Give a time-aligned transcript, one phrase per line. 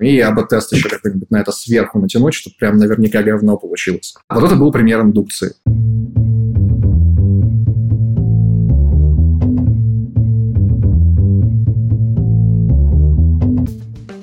[0.00, 4.14] И АБ-тест еще как-нибудь на это сверху натянуть, чтобы прям наверняка говно получилось.
[4.28, 5.54] Вот это был пример индукции.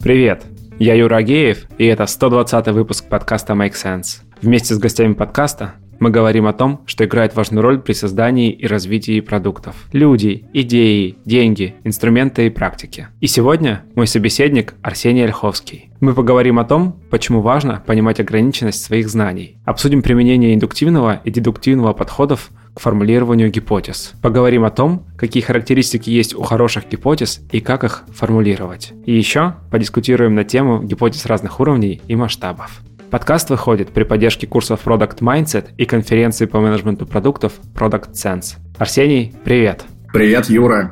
[0.02, 0.44] Привет,
[0.80, 4.22] я Юра Агеев, и это 120 выпуск подкаста Make Sense.
[4.42, 8.68] Вместе с гостями подкаста мы говорим о том, что играет важную роль при создании и
[8.68, 9.76] развитии продуктов.
[9.92, 13.08] Люди, идеи, деньги, инструменты и практики.
[13.22, 15.90] И сегодня мой собеседник Арсений Ольховский.
[16.00, 19.58] Мы поговорим о том, почему важно понимать ограниченность своих знаний.
[19.66, 24.14] Обсудим применение индуктивного и дедуктивного подходов к формулированию гипотез.
[24.22, 28.92] Поговорим о том, какие характеристики есть у хороших гипотез и как их формулировать.
[29.06, 32.82] И еще подискутируем на тему гипотез разных уровней и масштабов.
[33.16, 38.58] Подкаст выходит при поддержке курсов Product Mindset и конференции по менеджменту продуктов Product Sense.
[38.78, 39.86] Арсений, привет!
[40.12, 40.92] Привет, Юра!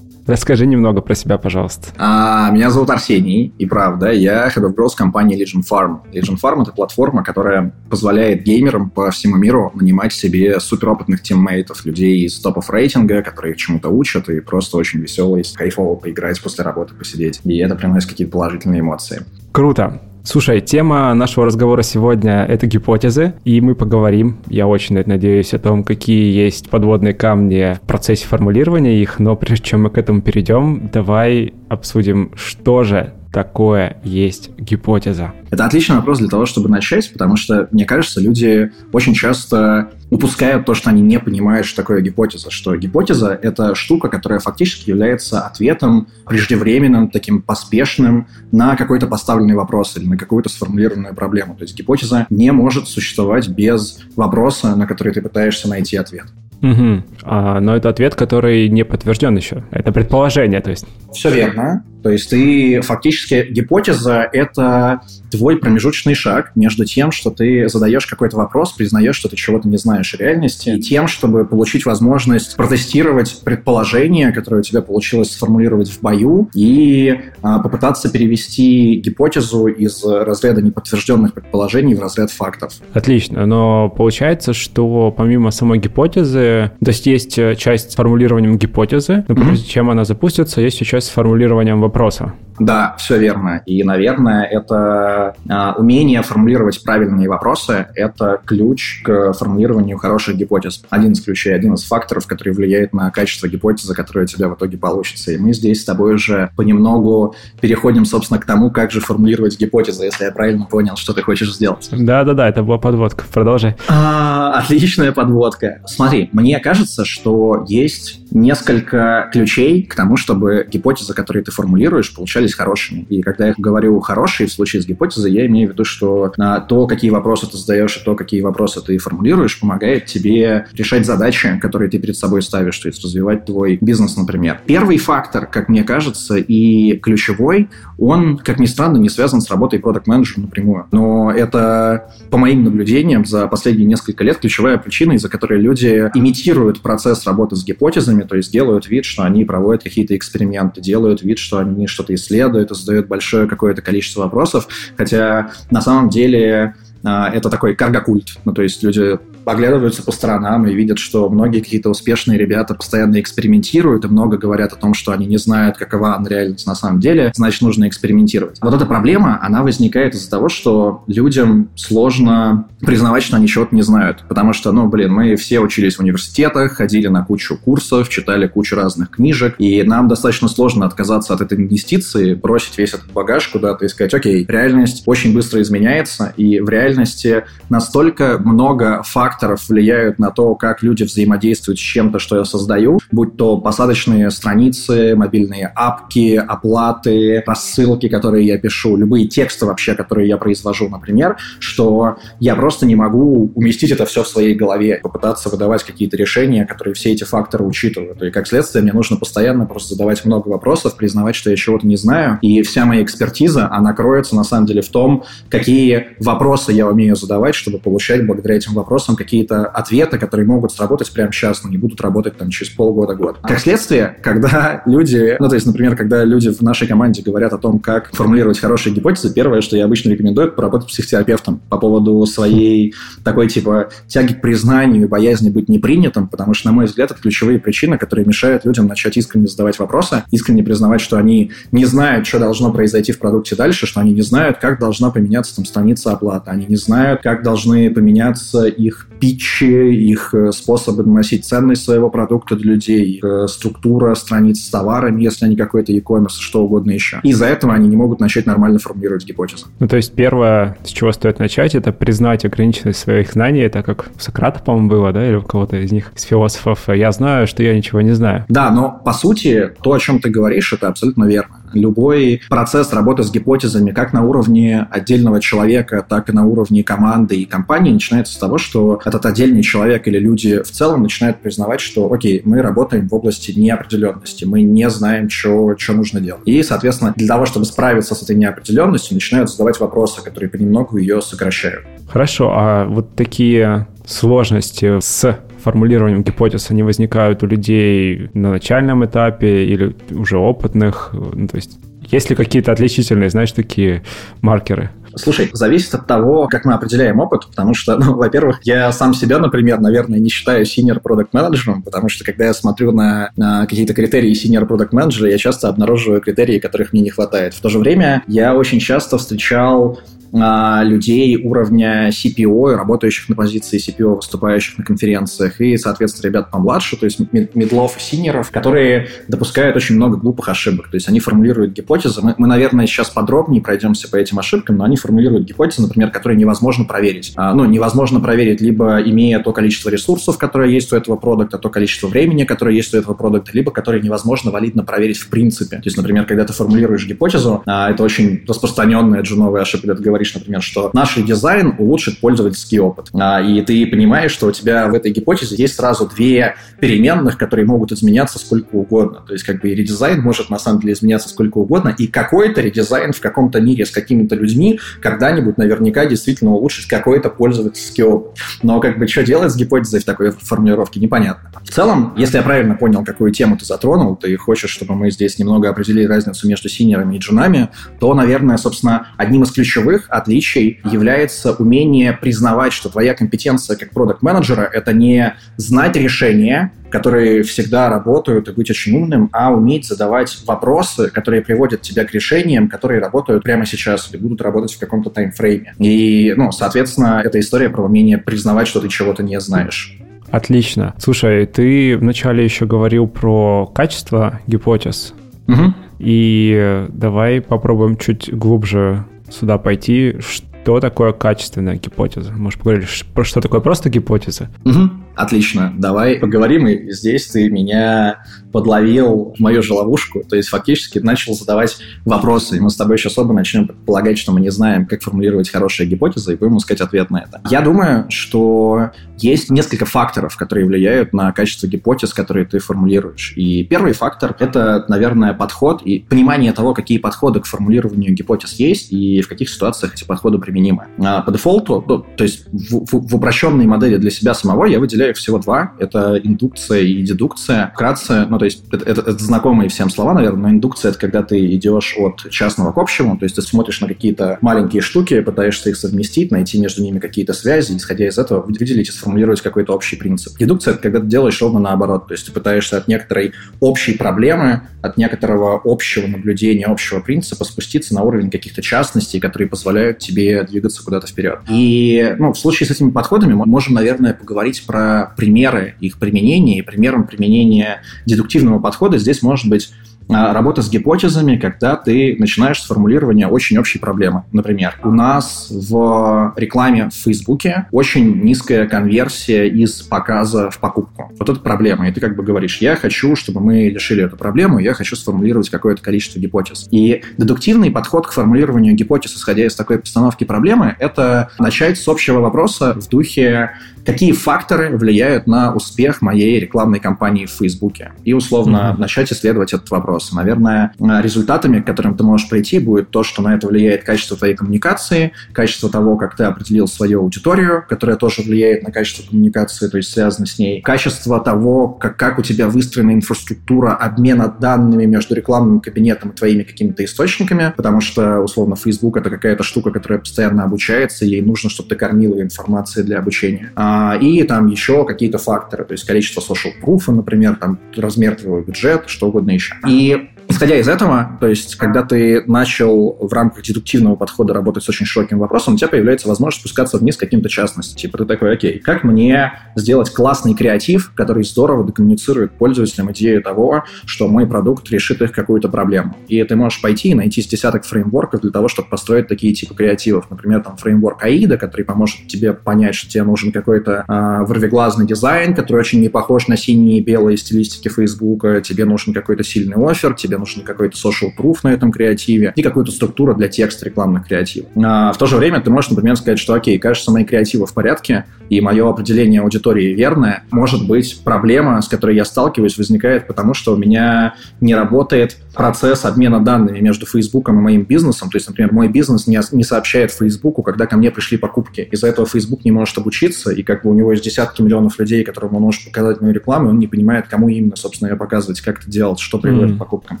[0.26, 1.88] Расскажи немного про себя, пожалуйста.
[1.98, 5.98] А, меня зовут Арсений, и правда, я Head of Growth компании Legion Farm.
[6.10, 12.24] Legion Farm— это платформа, которая позволяет геймерам по всему миру нанимать себе суперопытных тиммейтов, людей
[12.24, 16.94] из топов рейтинга, которые их чему-то учат, и просто очень веселые, кайфово поиграть после работы,
[16.94, 17.42] посидеть.
[17.44, 19.26] И это приносит какие-то положительные эмоции.
[19.52, 20.00] Круто.
[20.26, 25.84] Слушай, тема нашего разговора сегодня— это гипотезы, и мы поговорим, я очень надеюсь, о том,
[25.84, 30.88] какие есть подводные камни в процессе формулирования их, но прежде чем мы к этому перейдем,
[30.90, 35.32] давай обсудим, что же такое есть гипотеза?
[35.50, 40.64] Это отличный вопрос для того, чтобы начать, потому что, мне кажется, люди очень часто упускают
[40.64, 42.50] то, что они не понимают, что такое гипотеза.
[42.50, 49.96] Что гипотеза— это штука, которая фактически является ответом преждевременным, таким поспешным на какой-то поставленный вопрос
[49.96, 51.56] или на какую-то сформулированную проблему.
[51.56, 56.26] То есть гипотеза не может существовать без вопроса, на который ты пытаешься найти ответ.
[56.64, 57.02] Угу.
[57.24, 59.64] А, но это ответ, который не подтвержден еще.
[59.70, 60.86] Это предположение, то есть.
[61.12, 61.84] Все верно.
[62.02, 68.36] То есть ты фактически гипотеза— это твой промежуточный шаг между тем, что ты задаешь какой-то
[68.36, 73.40] вопрос, признаешь, что ты чего-то не знаешь о реальности, и тем, чтобы получить возможность протестировать
[73.42, 80.60] предположение, которое у тебя получилось сформулировать в бою, и а, попытаться перевести гипотезу из разряда
[80.60, 82.74] неподтвержденных предположений в разряд фактов.
[82.92, 86.38] Отлично, но получается, что помимо самой гипотезы,
[86.84, 89.68] то есть есть э, часть с формулированием гипотезы, но прежде mm-hmm.
[89.68, 92.34] чем она запустится, есть еще часть с формулированием вопроса.
[92.58, 93.62] Да, все верно.
[93.66, 100.82] И, наверное, это а, умение формулировать правильные вопросы– это ключ к формулированию хороших гипотез.
[100.90, 104.54] Один из ключей, один из факторов, который влияет на качество гипотезы, которая у тебя в
[104.54, 105.32] итоге получится.
[105.32, 110.04] И мы здесь с тобой уже понемногу переходим, собственно, к тому, как же формулировать гипотезы,
[110.04, 111.88] если я правильно понял, что ты хочешь сделать.
[111.90, 113.24] Да-да-да, это была подводка.
[113.32, 113.76] Продолжай.
[113.88, 115.80] А, отличная подводка.
[115.86, 122.43] Смотри, мне кажется, что есть несколько ключей к тому, чтобы гипотезы, которые ты формулируешь, получались
[122.44, 123.06] оказались хорошими.
[123.08, 126.60] И когда я говорю «хорошие» в случае с гипотезой, я имею в виду, что на
[126.60, 131.58] то, какие вопросы ты задаешь, и то, какие вопросы ты формулируешь, помогает тебе решать задачи,
[131.60, 134.60] которые ты перед собой ставишь, то есть развивать твой бизнес, например.
[134.66, 137.68] Первый фактор, как мне кажется, и ключевой,
[137.98, 140.86] он, как ни странно, не связан с работой продукт менеджера напрямую.
[140.92, 146.80] Но это, по моим наблюдениям, за последние несколько лет ключевая причина, из-за которой люди имитируют
[146.80, 151.38] процесс работы с гипотезами, то есть делают вид, что они проводят какие-то эксперименты, делают вид,
[151.38, 156.74] что они что-то исследуют, исследует и задает большое какое-то количество вопросов, хотя на самом деле
[157.04, 158.38] а, это такой каргокульт.
[158.44, 163.20] Ну, то есть люди оглядываются по сторонам и видят, что многие какие-то успешные ребята постоянно
[163.20, 167.32] экспериментируют и много говорят о том, что они не знают, какова реальность на самом деле,
[167.34, 168.58] значит, нужно экспериментировать.
[168.60, 173.82] Вот эта проблема, она возникает из-за того, что людям сложно признавать, что они чего-то не
[173.82, 174.24] знают.
[174.28, 178.76] Потому что, ну, блин, мы все учились в университетах, ходили на кучу курсов, читали кучу
[178.76, 183.84] разных книжек, и нам достаточно сложно отказаться от этой инвестиции, бросить весь этот багаж куда-то
[183.84, 190.18] и сказать, окей, реальность очень быстро изменяется, и в реальности настолько много фактов, факторов влияют
[190.18, 195.72] на то, как люди взаимодействуют с чем-то, что я создаю, будь то посадочные страницы, мобильные
[195.74, 202.54] апки, оплаты, рассылки, которые я пишу, любые тексты вообще, которые я произвожу, например, что я
[202.54, 207.12] просто не могу уместить это все в своей голове, попытаться выдавать какие-то решения, которые все
[207.12, 208.22] эти факторы учитывают.
[208.22, 211.96] И как следствие мне нужно постоянно просто задавать много вопросов, признавать, что я чего-то не
[211.96, 212.38] знаю.
[212.40, 217.16] И вся моя экспертиза, она кроется на самом деле в том, какие вопросы я умею
[217.16, 221.78] задавать, чтобы получать благодаря этим вопросам какие-то ответы, которые могут сработать прямо сейчас, но не
[221.78, 223.38] будут работать там через полгода-год.
[223.42, 227.58] Как следствие, когда люди, ну, то есть, например, когда люди в нашей команде говорят о
[227.58, 232.24] том, как формулировать хорошие гипотезы, первое, что я обычно рекомендую, это поработать психотерапевтом по поводу
[232.26, 232.94] своей
[233.24, 237.58] такой, типа, тяги к признанию боязни быть непринятым, потому что, на мой взгляд, это ключевые
[237.58, 242.38] причины, которые мешают людям начать искренне задавать вопросы, искренне признавать, что они не знают, что
[242.38, 246.50] должно произойти в продукте дальше, что они не знают, как должна поменяться там страница оплаты,
[246.50, 252.56] они не знают, как должны поменяться их питчи, их э, способы доносить ценность своего продукта
[252.56, 257.20] для людей, их э, структура страниц с товарами, если они какой-то e-commerce, что угодно еще.
[257.22, 259.66] Из-за этого они не могут начать нормально формулировать гипотезы.
[259.78, 263.60] Ну, то есть первое, с чего стоит начать, это признать ограниченность своих знаний.
[263.60, 266.88] Это как в Сократа, по-моему, было, да, или у кого-то из них, из философов.
[266.88, 268.44] Я знаю, что я ничего не знаю.
[268.48, 273.22] Да, но по сути, то, о чем ты говоришь, это абсолютно верно любой процесс работы
[273.22, 278.34] с гипотезами как на уровне отдельного человека, так и на уровне команды и компании начинается
[278.34, 282.62] с того, что этот отдельный человек или люди в целом начинают признавать, что, окей, мы
[282.62, 286.42] работаем в области неопределенности, мы не знаем, что, нужно делать.
[286.44, 291.20] И, соответственно, для того, чтобы справиться с этой неопределенностью, начинают задавать вопросы, которые понемногу ее
[291.22, 291.84] сокращают.
[292.08, 299.64] Хорошо, а вот такие сложности с формулированием гипотез, они возникают у людей на начальном этапе
[299.64, 301.10] или уже опытных?
[301.12, 301.78] Ну, то есть
[302.10, 304.02] есть ли какие-то отличительные, знаешь, такие
[304.40, 304.90] маркеры?
[305.16, 309.38] Слушай, зависит от того, как мы определяем опыт, потому что, ну, во-первых, я сам себя,
[309.38, 313.94] например, наверное, не считаю senior product менеджером, потому что когда я смотрю на, на какие-то
[313.94, 317.54] критерии senior product менеджера, я часто обнаруживаю критерии, которых мне не хватает.
[317.54, 320.00] В то же время я очень часто встречал
[320.34, 327.04] людей уровня CPO, работающих на позиции CPO, выступающих на конференциях, и, соответственно, ребят помладше, то
[327.04, 330.88] есть middle ов и senior ов, которые допускают очень много глупых ошибок.
[330.90, 332.20] То есть они формулируют гипотезы.
[332.22, 336.38] Мы, мы, наверное, сейчас подробнее пройдемся по этим ошибкам, но они формулируют гипотезы, например, которые
[336.38, 337.32] невозможно проверить.
[337.36, 341.68] А, ну, невозможно проверить, либо имея то количество ресурсов, которое есть у этого продукта, то
[341.68, 345.76] количество времени, которое есть у этого продукта, либо которые невозможно валидно проверить в принципе.
[345.76, 350.02] То есть, например, когда ты формулируешь гипотезу, а, это очень распространенная джуновая ошибка, когда ты
[350.02, 353.08] говоришь, говоришь, например, что наш дизайн улучшит пользовательский опыт.
[353.12, 357.66] А, и ты понимаешь, что у тебя в этой гипотезе есть сразу две переменных, которые
[357.66, 359.22] могут изменяться сколько угодно.
[359.26, 363.12] То есть как бы редизайн может на самом деле изменяться сколько угодно, и какой-то редизайн
[363.12, 368.38] в каком-то мире с какими-то людьми когда-нибудь наверняка действительно улучшит какой-то пользовательский опыт.
[368.62, 371.50] Но как бы что делать с гипотезой в такой формулировке, непонятно.
[371.62, 375.38] В целом, если я правильно понял, какую тему ты затронул, ты хочешь, чтобы мы здесь
[375.38, 377.68] немного определили разницу между синерами и джунами,
[378.00, 384.22] то, наверное, собственно, одним из ключевых отличий является умение признавать, что твоя компетенция как продукт
[384.22, 390.38] менеджера это не знать решения, которые всегда работают и быть очень умным, а уметь задавать
[390.46, 395.10] вопросы, которые приводят тебя к решениям, которые работают прямо сейчас или будут работать в каком-то
[395.10, 395.74] таймфрейме.
[395.78, 399.98] И, ну, соответственно, эта история про умение признавать, что ты чего-то не знаешь.
[400.30, 400.94] Отлично.
[400.98, 405.14] Слушай, ты вначале еще говорил про качество гипотез.
[405.48, 405.74] Угу.
[405.98, 410.16] И давай попробуем чуть глубже сюда пойти.
[410.20, 412.32] Что такое качественная гипотеза?
[412.32, 414.50] Может, поговоришь, про что такое просто гипотеза?
[414.64, 414.90] Угу.
[415.16, 416.66] Отлично, давай поговорим.
[416.66, 422.56] И здесь ты меня подловил в мою же ловушку, то есть фактически начал задавать вопросы,
[422.56, 425.88] и мы с тобой сейчас оба начнем предполагать, что мы не знаем, как формулировать хорошие
[425.88, 427.40] гипотезы, и будем искать ответ на это.
[427.50, 433.32] Я думаю, что есть несколько факторов, которые влияют на качество гипотез, которые ты формулируешь.
[433.34, 438.92] И первый фактор— это, наверное, подход и понимание того, какие подходы к формулированию гипотез есть
[438.92, 440.86] и в каких ситуациях эти подходы применимы.
[440.98, 444.78] А по дефолту, ну, то есть в, в, в упрощенной модели для себя самого я
[444.78, 445.72] выделяю всего два.
[445.78, 447.70] Это индукция и дедукция.
[447.74, 451.22] Вкратце, ну, то есть это, это, это знакомые всем слова, наверное, но индукция— это когда
[451.22, 455.70] ты идешь от частного к общему, то есть ты смотришь на какие-то маленькие штуки, пытаешься
[455.70, 459.96] их совместить, найти между ними какие-то связи, исходя из этого выделить и сформулировать какой-то общий
[459.96, 460.36] принцип.
[460.38, 464.62] Дедукция— это когда ты делаешь ровно наоборот, то есть ты пытаешься от некоторой общей проблемы,
[464.82, 470.84] от некоторого общего наблюдения, общего принципа спуститься на уровень каких-то частностей, которые позволяют тебе двигаться
[470.84, 471.40] куда-то вперед.
[471.48, 476.58] И ну, в случае с этими подходами мы можем, наверное, поговорить про примеры их применения,
[476.58, 479.72] и примером применения дедуктивного подхода здесь может быть
[480.08, 484.24] а, работа с гипотезами, когда ты начинаешь с формулирования очень общей проблемы.
[484.32, 491.10] Например, у нас в рекламе в Фейсбуке очень низкая конверсия из показа в покупку.
[491.18, 491.88] Вот это проблема.
[491.88, 495.48] И ты как бы говоришь, я хочу, чтобы мы решили эту проблему, я хочу сформулировать
[495.48, 496.68] какое-то количество гипотез.
[496.70, 502.20] И дедуктивный подход к формулированию гипотез, исходя из такой постановки проблемы, это начать с общего
[502.20, 503.52] вопроса в духе
[503.84, 507.92] какие факторы влияют на успех моей рекламной кампании в Фейсбуке.
[508.04, 508.80] И условно mm-hmm.
[508.80, 510.12] начать исследовать этот вопрос.
[510.12, 514.34] Наверное, результатами, к которым ты можешь прийти, будет то, что на это влияет качество твоей
[514.34, 519.76] коммуникации, качество того, как ты определил свою аудиторию, которая тоже влияет на качество коммуникации, то
[519.76, 525.14] есть связано с ней, качество того, как, как у тебя выстроена инфраструктура обмена данными между
[525.14, 530.44] рекламным кабинетом и твоими какими-то источниками, потому что, условно, Facebook— это какая-то штука, которая постоянно
[530.44, 533.52] обучается, ей нужно, чтобы ты кормил ее информацией для обучения.
[533.54, 538.40] А, и там еще какие-то факторы, то есть количество social proof, например, там размер твоего
[538.40, 539.54] бюджета, что угодно еще.
[539.66, 544.68] И Исходя из этого, то есть, когда ты начал в рамках дедуктивного подхода работать с
[544.68, 547.76] очень широким вопросом, у тебя появляется возможность спускаться вниз к каким-то частностям.
[547.76, 553.64] Типа ты такой, окей, как мне сделать классный креатив, который здорово докоммуницирует пользователям идею того,
[553.84, 555.96] что мой продукт решит их какую-то проблему.
[556.08, 559.54] И ты можешь пойти и найти с десяток фреймворков для того, чтобы построить такие типы
[559.54, 560.10] креативов.
[560.10, 565.34] Например, там фреймворк AIDA, который поможет тебе понять, что тебе нужен какой-то э, вырвиглазный дизайн,
[565.34, 569.94] который очень не похож на синие и белые стилистики Фейсбука, тебе нужен какой-то сильный офер,
[569.94, 574.06] тебе тебе нужен какой-то social proof на этом креативе и какая-то структура для текста рекламных
[574.06, 574.50] креативов.
[574.56, 577.54] А в то же время ты можешь, например, сказать, что окей, кажется, мои креативы в
[577.54, 580.24] порядке, и мое определение аудитории верное.
[580.30, 585.84] Может быть, проблема, с которой я сталкиваюсь, возникает потому, что у меня не работает процесс
[585.84, 588.10] обмена данными между Фейсбуком и моим бизнесом.
[588.10, 591.68] То есть, например, мой бизнес не, не сообщает Фейсбуку, когда ко мне пришли покупки.
[591.70, 595.04] Из-за этого Фейсбук не может обучиться, и как бы у него есть десятки миллионов людей,
[595.04, 598.40] которым он может показать мою рекламу, и он не понимает, кому именно, собственно, ее показывать,
[598.40, 599.56] как это делать, что приводит mm.
[599.56, 600.00] к покупкам.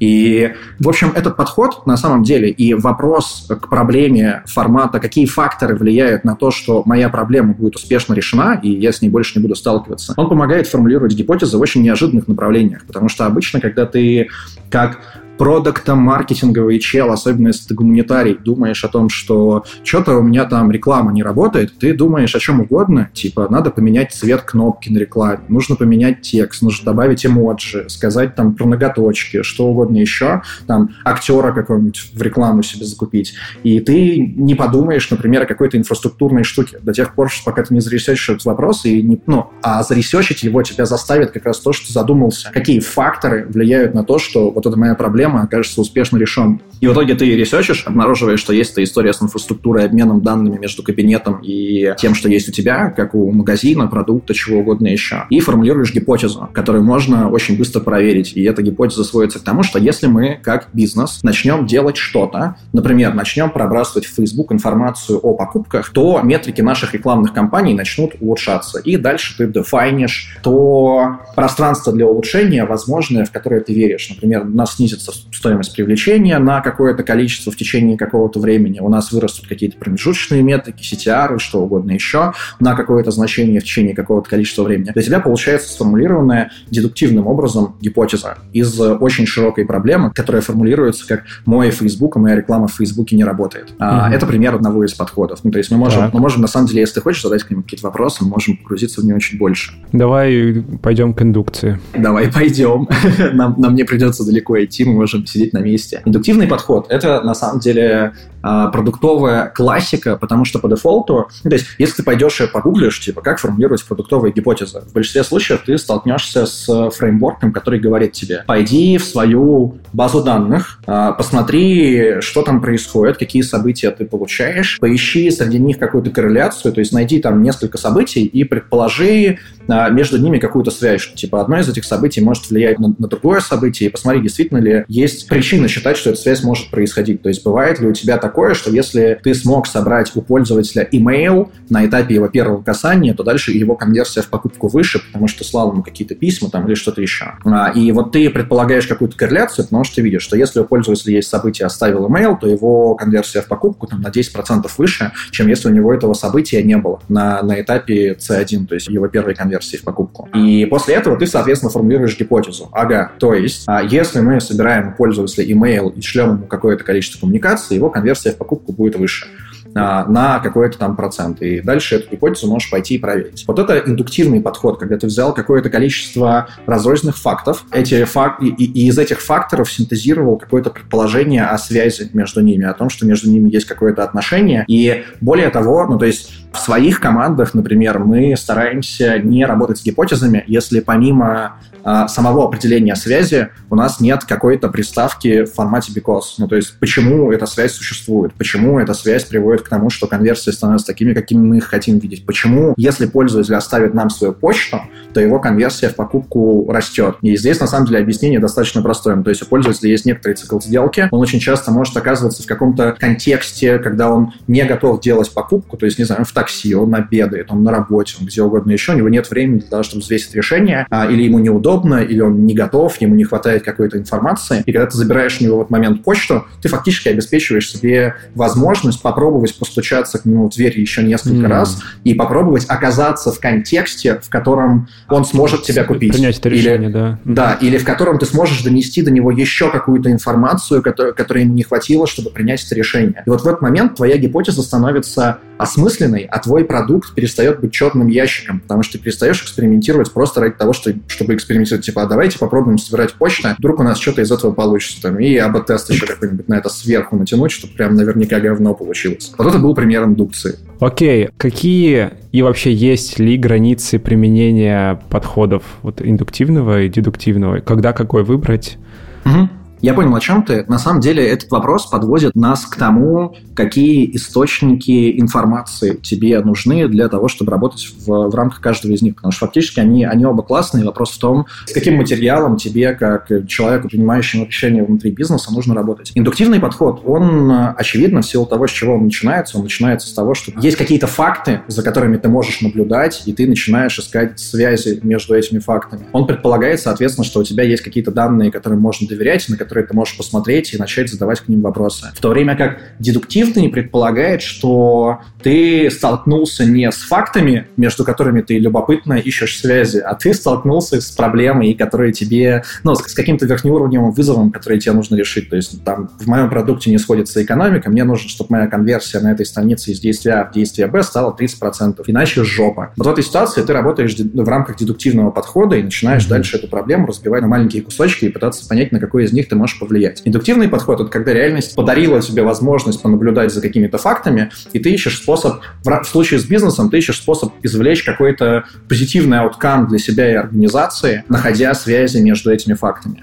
[0.00, 5.76] И, в общем, этот подход на самом деле и вопрос к проблеме формата, какие факторы
[5.76, 9.42] влияют на то, что моя проблема будет успешно решена, и я с ней больше не
[9.42, 12.84] буду сталкиваться, он помогает формулировать гипотезы в очень неожиданных направлениях.
[12.86, 14.28] Потому что обычно, когда ты
[14.70, 20.44] как продукта маркетинговый чел, особенно если ты гуманитарий, думаешь о том, что что-то у меня
[20.44, 24.98] там реклама не работает, ты думаешь о чем угодно, типа надо поменять цвет кнопки на
[24.98, 30.90] рекламе, нужно поменять текст, нужно добавить эмоджи, сказать там про ноготочки, что угодно еще, там
[31.06, 33.32] актера какого-нибудь в рекламу себе закупить.
[33.62, 37.80] И ты не подумаешь, например, о какой-то инфраструктурной штуке до тех пор, пока ты не
[37.80, 41.90] заресечишь этот вопрос, и не, ну, а заресечить его тебя заставит как раз то, что
[41.90, 42.50] задумался.
[42.52, 46.60] Какие факторы влияют на то, что вот эта моя проблема проблема окажется успешно решен.
[46.80, 50.82] И в итоге ты ресерчишь, обнаруживаешь, что есть эта история с инфраструктурой, обменом данными между
[50.82, 55.24] кабинетом и тем, что есть у тебя, как у магазина, продукта, чего угодно еще.
[55.30, 58.32] И формулируешь гипотезу, которую можно очень быстро проверить.
[58.34, 63.14] И эта гипотеза сводится к тому, что если мы, как бизнес, начнем делать что-то, например,
[63.14, 68.78] начнем пробрасывать в Facebook информацию о покупках, то метрики наших рекламных кампаний начнут улучшаться.
[68.78, 74.08] И дальше ты дефайнишь то пространство для улучшения, возможное, в которое ты веришь.
[74.08, 78.80] Например, у нас снизится стоимость привлечения на какое-то количество в течение какого-то времени.
[78.80, 83.94] У нас вырастут какие-то промежуточные метрики, CTR, что угодно еще, на какое-то значение в течение
[83.94, 84.90] какого-то количества времени.
[84.92, 91.70] Для тебя получается сформулированная дедуктивным образом гипотеза из очень широкой проблемы, которая формулируется как «мой
[91.70, 93.72] Facebook, моя реклама в Facebook не работает».
[93.78, 94.10] Mm-hmm.
[94.10, 95.40] Это пример одного из подходов.
[95.42, 97.50] Ну, то есть мы можем, мы можем, на самом деле, если ты хочешь задать к
[97.50, 99.72] ним какие-то вопросы, мы можем погрузиться в нее очень больше.
[99.92, 101.80] Давай пойдем к индукции.
[101.94, 102.88] Давай пойдем.
[103.32, 106.02] нам, нам не придется далеко идти, мы можем сидеть на месте.
[106.04, 111.66] Индуктивный подход— это, на самом деле, продуктовая классика, потому что по дефолту, ну, то есть,
[111.78, 116.46] если ты пойдешь и погуглишь, типа, как формулировать продуктовые гипотезы, в большинстве случаев ты столкнешься
[116.46, 123.18] с фреймворком, который говорит тебе, пойди в свою базу данных, а, посмотри, что там происходит,
[123.18, 128.24] какие события ты получаешь, поищи среди них какую-то корреляцию, то есть найди там несколько событий
[128.24, 132.94] и предположи а, между ними какую-то связь, типа, одно из этих событий может влиять на,
[132.98, 137.22] на другое событие, и посмотри, действительно ли есть причина считать, что эта связь может происходить.
[137.22, 141.50] То есть бывает ли у тебя такое, что если ты смог собрать у пользователя email
[141.68, 145.72] на этапе его первого касания, то дальше его конверсия в покупку выше, потому что слал
[145.72, 147.32] ему какие-то письма там или что-то еще.
[147.44, 151.14] А, и вот ты предполагаешь какую-то корреляцию, потому что ты видишь, что если у пользователя
[151.14, 155.68] есть событие, оставил email, то его конверсия в покупку там на 10% выше, чем если
[155.68, 159.76] у него этого события не было на, на этапе C1, то есть его первой конверсии
[159.76, 160.28] в покупку.
[160.34, 162.68] И после этого ты, соответственно, формулируешь гипотезу.
[162.70, 167.18] Ага, то есть, а если мы собираем у пользователя email и шлем ему какое-то количество
[167.18, 169.26] коммуникаций, его конверсия в покупку будет выше
[169.74, 171.42] а, на какой-то там процент.
[171.42, 173.44] И дальше эту гипотезу можешь пойти и проверить.
[173.46, 178.42] Вот это индуктивный подход, когда ты взял какое-то количество разрозненных фактов, эти фак...
[178.42, 183.06] и, и из этих факторов синтезировал какое-то предположение о связи между ними, о том, что
[183.06, 184.64] между ними есть какое-то отношение.
[184.66, 189.84] И более того, ну то есть В своих командах, например, мы стараемся не работать с
[189.84, 196.22] гипотезами, если помимо а, самого определения связи у нас нет какой-то приставки в формате because.
[196.38, 200.50] Ну, то есть, почему эта связь существует, почему эта связь приводит к тому, что конверсии
[200.50, 204.82] становятся такими, какими мы их хотим видеть, почему, если пользователь оставит нам свою почту,
[205.14, 207.16] то его конверсия в покупку растет.
[207.22, 209.16] И здесь, на самом деле, объяснение достаточно простое.
[209.16, 212.46] Ну, то есть, у пользователя есть некоторый цикл сделки, он очень часто может оказываться в
[212.46, 216.94] каком-то контексте, когда он не готов делать покупку, то есть, не знаю, в такси, он
[216.94, 220.02] обедает, он на работе, он где угодно еще, у него нет времени для того, чтобы
[220.02, 224.62] взвесить решение, а, или ему неудобно, или он не готов, ему не хватает какой-то информации.
[224.66, 229.02] И когда ты забираешь у него в этот момент почту, ты фактически обеспечиваешь себе возможность
[229.02, 231.48] попробовать постучаться к нему в дверь еще несколько mm.
[231.48, 236.12] раз и попробовать оказаться в контексте, в котором он сможет тебя купить.
[236.12, 237.18] Принять это решение, или, да.
[237.24, 241.54] Да, или в котором ты сможешь донести до него еще какую-то информацию, которой, которой ему
[241.54, 243.22] не хватило, чтобы принять это решение.
[243.26, 248.08] И вот в этот момент твоя гипотеза становится осмысленной, а твой продукт перестает быть черным
[248.08, 252.38] ящиком, потому что ты перестаешь экспериментировать просто ради того, что, чтобы экспериментировать, типа, а давайте
[252.38, 256.48] попробуем собирать почту, вдруг у нас что-то из этого получится, там, и АБ-тест еще какой-нибудь
[256.48, 259.32] на это сверху натянуть, чтобы прям наверняка говно получилось.
[259.36, 260.58] Вот это был пример индукции.
[260.80, 267.60] Окей, какие и вообще есть ли границы применения подходов вот индуктивного и дедуктивного?
[267.60, 268.78] Когда какой выбрать?
[269.24, 269.48] Угу.
[269.82, 270.64] Я понял, о чем ты.
[270.68, 277.08] На самом деле этот вопрос подводит нас к тому, какие источники информации тебе нужны для
[277.08, 279.16] того, чтобы работать в, в рамках каждого из них.
[279.16, 280.84] Потому что фактически они, они оба классные.
[280.84, 286.12] Вопрос в том, с каким материалом тебе, как человеку, принимающему решения внутри бизнеса, нужно работать.
[286.14, 290.34] Индуктивный подход, он, очевидно, в силу того, с чего он начинается, он начинается с того,
[290.34, 295.34] что есть какие-то факты, за которыми ты можешь наблюдать, и ты начинаешь искать связи между
[295.34, 296.02] этими фактами.
[296.12, 299.86] Он предполагает, соответственно, что у тебя есть какие-то данные, которым можно доверять, на которые которые
[299.86, 302.08] ты можешь посмотреть и начать задавать к ним вопросы.
[302.12, 308.58] В то время как дедуктивный предполагает, что ты столкнулся не с фактами, между которыми ты
[308.58, 314.50] любопытно ищешь связи, а ты столкнулся с проблемой, которые тебе, ну, с, каким-то верхнеуровневым вызовом,
[314.50, 315.48] который тебе нужно решить.
[315.48, 319.30] То есть там в моем продукте не сходится экономика, мне нужно, чтобы моя конверсия на
[319.30, 322.02] этой странице из действия А в действие Б стала 30%.
[322.08, 322.92] Иначе жопа.
[322.96, 327.06] Вот в этой ситуации ты работаешь в рамках дедуктивного подхода и начинаешь дальше эту проблему
[327.06, 330.22] разбивать на маленькие кусочки и пытаться понять, на какой из них ты можешь повлиять.
[330.24, 335.18] Индуктивный подход— это когда реальность подарила тебе возможность понаблюдать за какими-то фактами, и ты ищешь
[335.18, 340.34] способ, в случае с бизнесом, ты ищешь способ извлечь какой-то позитивный ауткам для себя и
[340.34, 343.22] организации, находя связи между этими фактами.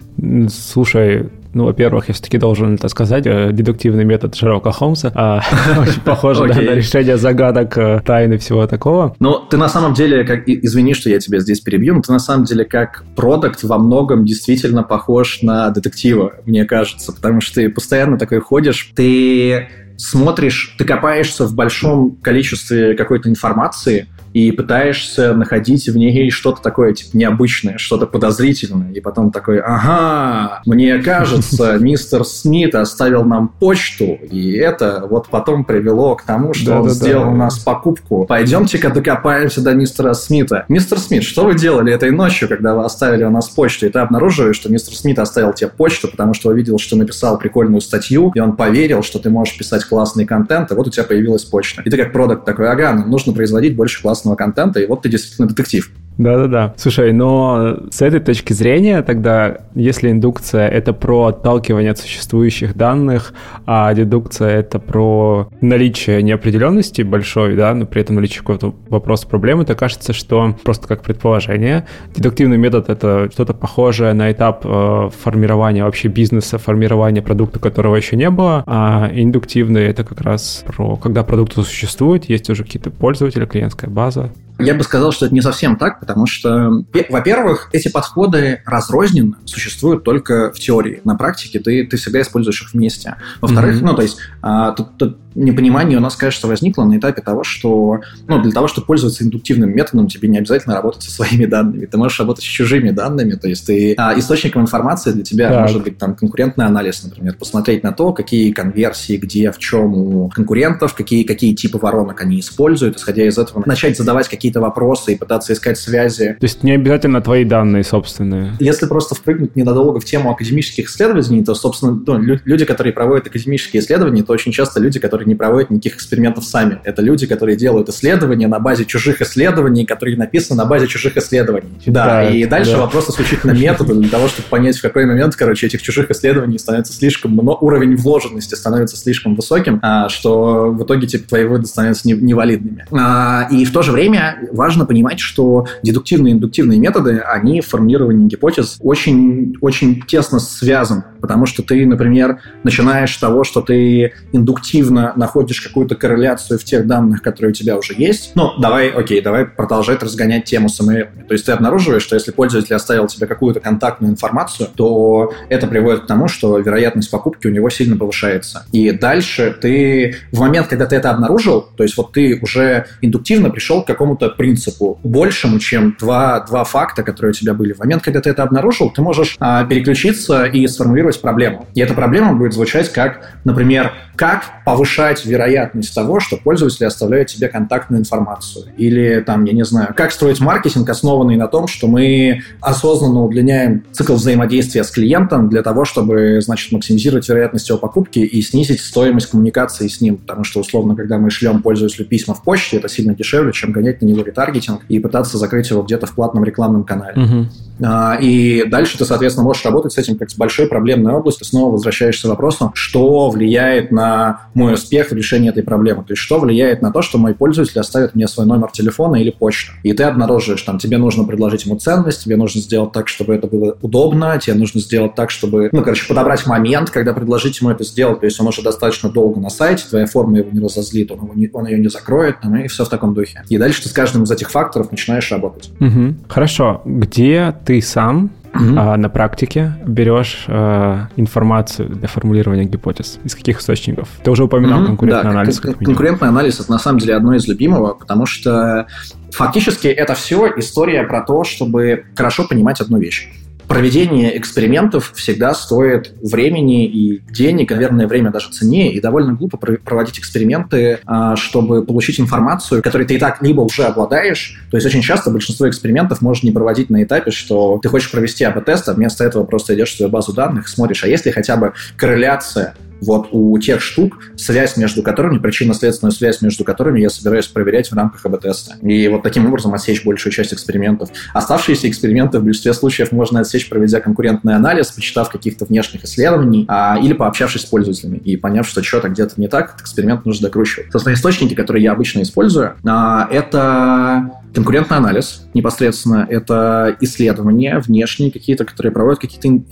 [0.50, 5.12] Слушай, ну, во-первых, я все-таки должен это сказать, э, дедуктивный метод Шерлока Холмса.
[5.16, 5.42] А,
[5.82, 9.16] очень похоже на решение загадок, э, тайны всего такого.
[9.20, 12.20] Но ты на самом деле, как, извини, что я тебя здесь перебью, но ты на
[12.20, 17.70] самом деле как продукт во многом действительно похож на детектива, мне кажется, потому что ты
[17.70, 25.88] постоянно такой ходишь, ты смотришь, ты копаешься в большом количестве какой-то информации, и пытаешься находить
[25.88, 32.24] в ней что-то такое, типа, необычное, что-то подозрительное, и потом такой, ага, мне кажется, мистер
[32.26, 36.94] Смит оставил нам почту, и это вот потом привело к тому, что да, он да,
[36.94, 37.32] сделал да.
[37.32, 38.26] у нас покупку.
[38.26, 40.66] Пойдемте-ка докопаемся до мистера Смита.
[40.68, 43.86] Мистер Смит, что вы делали этой ночью, когда вы оставили у нас почту?
[43.86, 47.82] И ты обнаруживаешь, что мистер Смит оставил тебе почту, потому что увидел, что написал прикольную
[47.82, 51.44] статью, и он поверил, что ты можешь писать классный контент, и вот у тебя появилась
[51.44, 51.82] почта.
[51.84, 55.10] И ты как продукт такой, ага, нам нужно производить больше классного контента, и вот ты
[55.10, 55.92] действительно детектив.
[56.18, 56.74] Да-да-да.
[56.78, 63.34] Слушай, но с этой точки зрения тогда, если индукция— это про отталкивание от существующих данных,
[63.66, 69.66] а дедукция— это про наличие неопределенности большой, да, но при этом наличие какого-то вопроса проблемы,
[69.66, 75.84] то кажется, что просто как предположение, дедуктивный метод— это что-то похожее на этап э, формирования
[75.84, 81.24] вообще бизнеса, формирования продукта, которого еще не было, а индуктивный— это как раз про когда
[81.24, 85.76] продукт существует, есть уже какие-то пользователи, клиентская база, я бы сказал, что это не совсем
[85.76, 91.02] так, потому что, во-первых, эти подходы разрозненно существуют только в теории.
[91.04, 93.16] На практике ты, ты всегда используешь их вместе.
[93.42, 93.86] Во-вторых, mm-hmm.
[93.86, 98.00] ну, то есть, а, тут, тут непонимание у нас, кажется, возникло на этапе того, что
[98.28, 101.86] ну, для того, чтобы пользоваться индуктивным методом, тебе не обязательно работать со своими данными.
[101.86, 103.34] Ты можешь работать с чужими данными.
[103.34, 105.62] То есть ты а, источником информации для тебя так.
[105.62, 110.30] может быть там конкурентный анализ, например, посмотреть на то, какие конверсии, где, в чем у
[110.30, 115.16] конкурентов, какие, какие типы воронок они используют, исходя из этого начать задавать какие-то вопросы и
[115.16, 116.38] пытаться искать связи.
[116.40, 118.54] То есть не обязательно твои данные собственные.
[118.60, 123.82] Если просто впрыгнуть ненадолго в тему академических исследований, то, собственно, ну, люди, которые проводят академические
[123.82, 126.80] исследования, то очень часто люди, которые которые не проводят никаких экспериментов сами.
[126.84, 131.70] Это люди, которые делают исследования на базе чужих исследований, которые написаны на базе чужих исследований.
[131.86, 132.80] Да, да и дальше да.
[132.80, 136.94] вопрос исключительно метода для того, чтобы понять, в какой момент, короче, этих чужих исследований становится
[136.94, 142.08] слишком много, уровень вложенности становится слишком высоким, а, что в итоге типа твои выводы становятся
[142.08, 142.86] невалидными.
[142.92, 147.68] А, и в то же время важно понимать, что дедуктивные и индуктивные методы, они в
[147.68, 154.14] формулировании гипотез очень, очень тесно связаны, потому что ты, например, начинаешь с того, что ты
[154.32, 158.32] индуктивно находишь какую-то корреляцию в тех данных, которые у тебя уже есть.
[158.36, 161.10] Ну, давай, окей, давай продолжать разгонять тему СМР.
[161.28, 166.04] То есть ты обнаруживаешь, что если пользователь оставил тебе какую-то контактную информацию, то это приводит
[166.04, 168.66] к тому, что вероятность покупки у него сильно повышается.
[168.72, 173.50] И дальше ты, в момент, когда ты это обнаружил, то есть вот ты уже индуктивно
[173.50, 177.74] пришел к какому-то принципу большему, чем два, два факта, которые у тебя были.
[177.74, 181.68] В момент, когда ты это обнаружил, ты можешь а, переключиться и сформулировать проблему.
[181.74, 187.48] И эта проблема будет звучать как, например, как повышать вероятность того, что пользователи оставляют тебе
[187.48, 188.66] контактную информацию.
[188.78, 193.84] Или там, я не знаю, как строить маркетинг, основанный на том, что мы осознанно удлиняем
[193.92, 199.28] цикл взаимодействия с клиентом для того, чтобы, значит, максимизировать вероятность его покупки и снизить стоимость
[199.28, 200.18] коммуникации с ним.
[200.18, 204.02] Потому что, условно, когда мы шлем пользователю письма в почте, это сильно дешевле, чем гонять
[204.02, 207.22] на него ретаргетинг и пытаться закрыть его где-то в платном рекламном канале.
[207.22, 207.46] Угу.
[207.86, 211.46] А, и дальше ты, соответственно, можешь работать с этим как с большой проблемной областью.
[211.46, 216.04] Снова возвращаешься к вопросу, что влияет на мой успех в решении этой проблемы.
[216.04, 219.32] То есть, что влияет на то, что мой пользователь оставит мне свой номер телефона или
[219.32, 219.74] почту.
[219.84, 223.48] И ты обнаруживаешь, там, тебе нужно предложить ему ценность, тебе нужно сделать так, чтобы это
[223.48, 227.84] было удобно, тебе нужно сделать так, чтобы, ну, короче, подобрать момент, когда предложить ему это
[227.84, 228.22] сделать.
[228.22, 231.34] То есть, он уже достаточно долго на сайте, твоя форма его не разозлит, он, его
[231.36, 233.44] не, он ее не закроет, там, и все в таком духе.
[233.50, 235.70] И дальше ты с каждым из этих факторов начинаешь работать.
[235.80, 236.16] Угу.
[236.30, 236.82] Хорошо.
[236.86, 243.20] Где ты сам mm а, на практике берешь а, информацию для формулирования гипотез?
[243.24, 244.10] Из каких источников?
[244.24, 245.60] Ты уже упоминал mm конкурентный да, анализ.
[245.60, 248.88] Кон- конкурентный анализ это на самом деле одно из любимого, потому что
[249.32, 253.30] фактически это все история про то, чтобы хорошо понимать одну вещь
[253.68, 260.20] проведение экспериментов всегда стоит времени и денег, наверное, время даже ценнее, и довольно глупо проводить
[260.20, 265.02] эксперименты, а, чтобы получить информацию, которой ты и так либо уже обладаешь, то есть очень
[265.02, 269.24] часто большинство экспериментов можно не проводить на этапе, что ты хочешь провести АБ-тест, а вместо
[269.24, 273.30] этого просто идешь в свою базу данных, смотришь, а есть ли хотя бы корреляция вот
[273.32, 278.26] у тех штук связь между которыми, причинно-следственную связь между которыми я собираюсь проверять в рамках
[278.26, 278.76] АБ-теста.
[278.82, 281.10] И вот таким образом отсечь большую часть экспериментов.
[281.34, 286.98] Оставшиеся эксперименты в большинстве случаев можно отсечь, проведя конкурентный анализ, почитав каких-то внешних исследований а,
[287.02, 290.92] или пообщавшись с пользователями и поняв, что что-то где-то не так, этот эксперимент нужно докручивать.
[290.92, 298.66] Собственно, источники, которые я обычно использую, а, это Конкурентный анализ непосредственно это исследования внешние какие-то,
[298.66, 299.64] которые проводят какие-то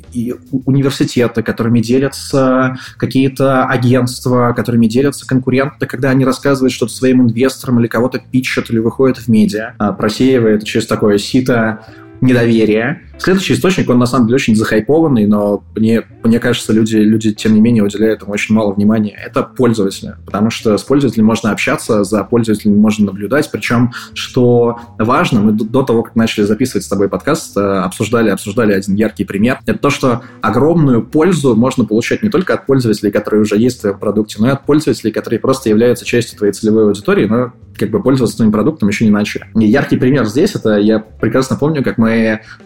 [0.66, 7.88] университеты, которыми делятся какие-то агентства, которыми делятся конкуренты, когда они рассказывают что-то своим инвесторам или
[7.88, 11.86] кого-то питчат или выходят в медиа, а, просеивает через такое сито
[12.26, 13.02] недоверия.
[13.18, 17.54] Следующий источник, он на самом деле очень захайпованный, но мне, мне кажется, люди, люди тем
[17.54, 19.18] не менее уделяют ему очень мало внимания.
[19.26, 25.40] Это пользователи, потому что с пользователем можно общаться, за пользователем можно наблюдать, причем, что важно,
[25.40, 29.60] мы до того, как начали записывать с тобой подкаст, э, обсуждали, обсуждали один яркий пример,
[29.66, 33.82] это то, что огромную пользу можно получать не только от пользователей, которые уже есть в
[33.82, 37.90] твоем продукте, но и от пользователей, которые просто являются частью твоей целевой аудитории, но как
[37.90, 39.46] бы пользоваться твоим продуктом еще не начали.
[39.56, 42.10] И яркий пример здесь, это я прекрасно помню, как мы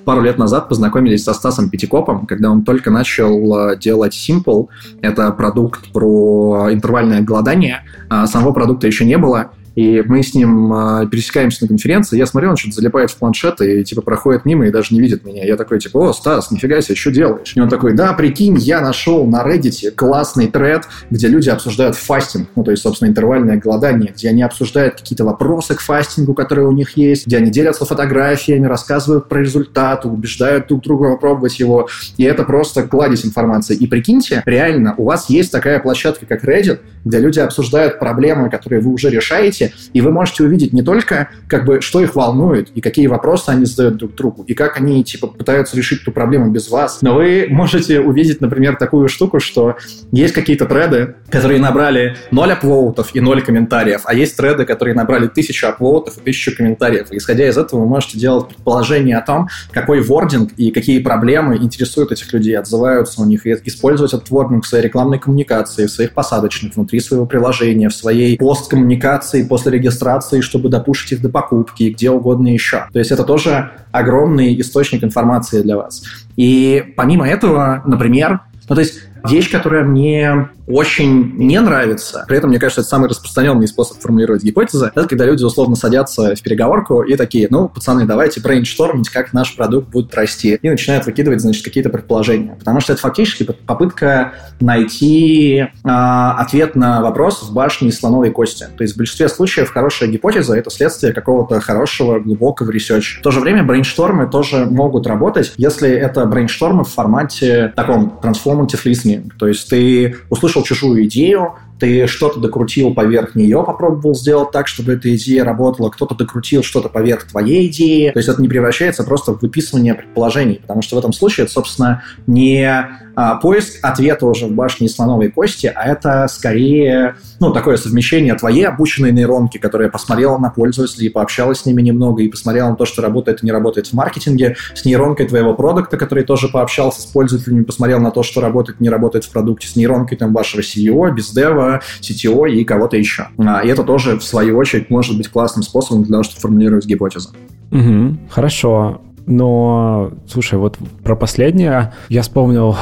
[0.06, 4.68] пару лет назад познакомились со Стасом Пятикопом, когда он только начал э, делать Simple.
[5.02, 7.84] Это продукт про интервальное голодание.
[8.10, 9.52] А самого продукта еще не было.
[9.76, 13.62] И мы с ним э, пересекаемся на конференции, я смотрю, он что-то залипает в планшет
[13.62, 15.46] и, типа, проходит мимо и даже не видит меня.
[15.46, 17.54] Я такой, типа, о, Стас, нифига себе, что делаешь?
[17.56, 22.50] И он такой, да, прикинь, я нашел на Reddit классный тред, где люди обсуждают фастинг,
[22.56, 26.72] ну, то есть, собственно, интервальное голодание, где они обсуждают какие-то вопросы к фастингу, которые у
[26.72, 31.88] них есть, где они делятся фотографиями, рассказывают про результат, убеждают друг друга попробовать его.
[32.18, 33.76] И это просто кладезь информации.
[33.76, 38.82] И прикиньте, реально, у вас есть такая площадка, как Reddit, где люди обсуждают проблемы, которые
[38.82, 39.59] вы уже решаете,
[39.94, 43.66] и вы можете увидеть не только, как бы, что их волнует, и какие вопросы они
[43.66, 47.48] задают друг другу, и как они, типа, пытаются решить ту проблему без вас, но вы
[47.50, 49.76] можете увидеть, например, такую штуку, что
[50.12, 55.28] есть какие-то треды, которые набрали 0 аплоутов и 0 комментариев, а есть треды, которые набрали
[55.28, 57.12] 1000 аплоутов и 1000 комментариев.
[57.12, 61.58] И исходя из этого вы можете делать предположение о том, какой вординг и какие проблемы
[61.58, 65.92] интересуют этих людей, отзываются у них, и использовать этот вординг в своей рекламной коммуникации, в
[65.92, 71.30] своих посадочных, внутри своего приложения, в своей посткоммуникации, пост после регистрации, чтобы допушить их до
[71.30, 72.86] покупки и где угодно еще.
[72.94, 76.04] То есть это тоже огромный источник информации для вас.
[76.38, 82.52] И помимо этого, например, ну, то есть Вещь, которая мне очень не нравится, при этом,
[82.52, 87.02] мне кажется, это самый распространенный способ формулировать гипотезы, это когда люди условно садятся в переговорку
[87.02, 90.60] и такие, ну, пацаны, давайте брейнштормить, как наш продукт будет расти.
[90.62, 92.56] И начинают выкидывать, значит, какие-то предположения.
[92.60, 98.68] Потому что это фактически попытка найти э, ответ на вопрос в башне слоновой кости.
[98.78, 103.20] То есть в большинстве случаев хорошая гипотеза— это следствие какого-то хорошего, глубокого research а.
[103.20, 108.84] В то же время брейнштормы тоже могут работать, если это брейнштормы в формате таком transformative
[108.86, 109.09] listening.
[109.38, 114.94] То есть ты услышал чужую идею, ты что-то докрутил поверх нее, попробовал сделать так, чтобы
[114.94, 118.10] эта идея работала, кто-то докрутил что-то поверх твоей идеи.
[118.10, 121.54] То есть это не превращается просто в выписывание предположений, потому что в этом случае это,
[121.54, 127.76] собственно, не а, поиск ответа уже в башне слоновой кости, а это скорее ну, такое
[127.78, 132.70] совмещение твоей обученной нейронки, которая посмотрела на пользователей и пообщалась с ними немного, и посмотрела
[132.70, 136.48] на то, что работает и не работает в маркетинге, с нейронкой твоего продукта, который тоже
[136.48, 140.18] пообщался с пользователями, посмотрел на то, что работает и не работает в продукте, с нейронкой
[140.18, 141.69] там вашего CEO, бездева,
[142.02, 143.28] CTO и кого-то еще.
[143.38, 146.86] А, и это тоже, в свою очередь, может быть классным способом для того, чтобы формулировать
[146.86, 147.30] гипотезы.
[147.72, 149.02] Угу, хорошо.
[149.30, 152.76] Но, слушай, вот про последнее я вспомнил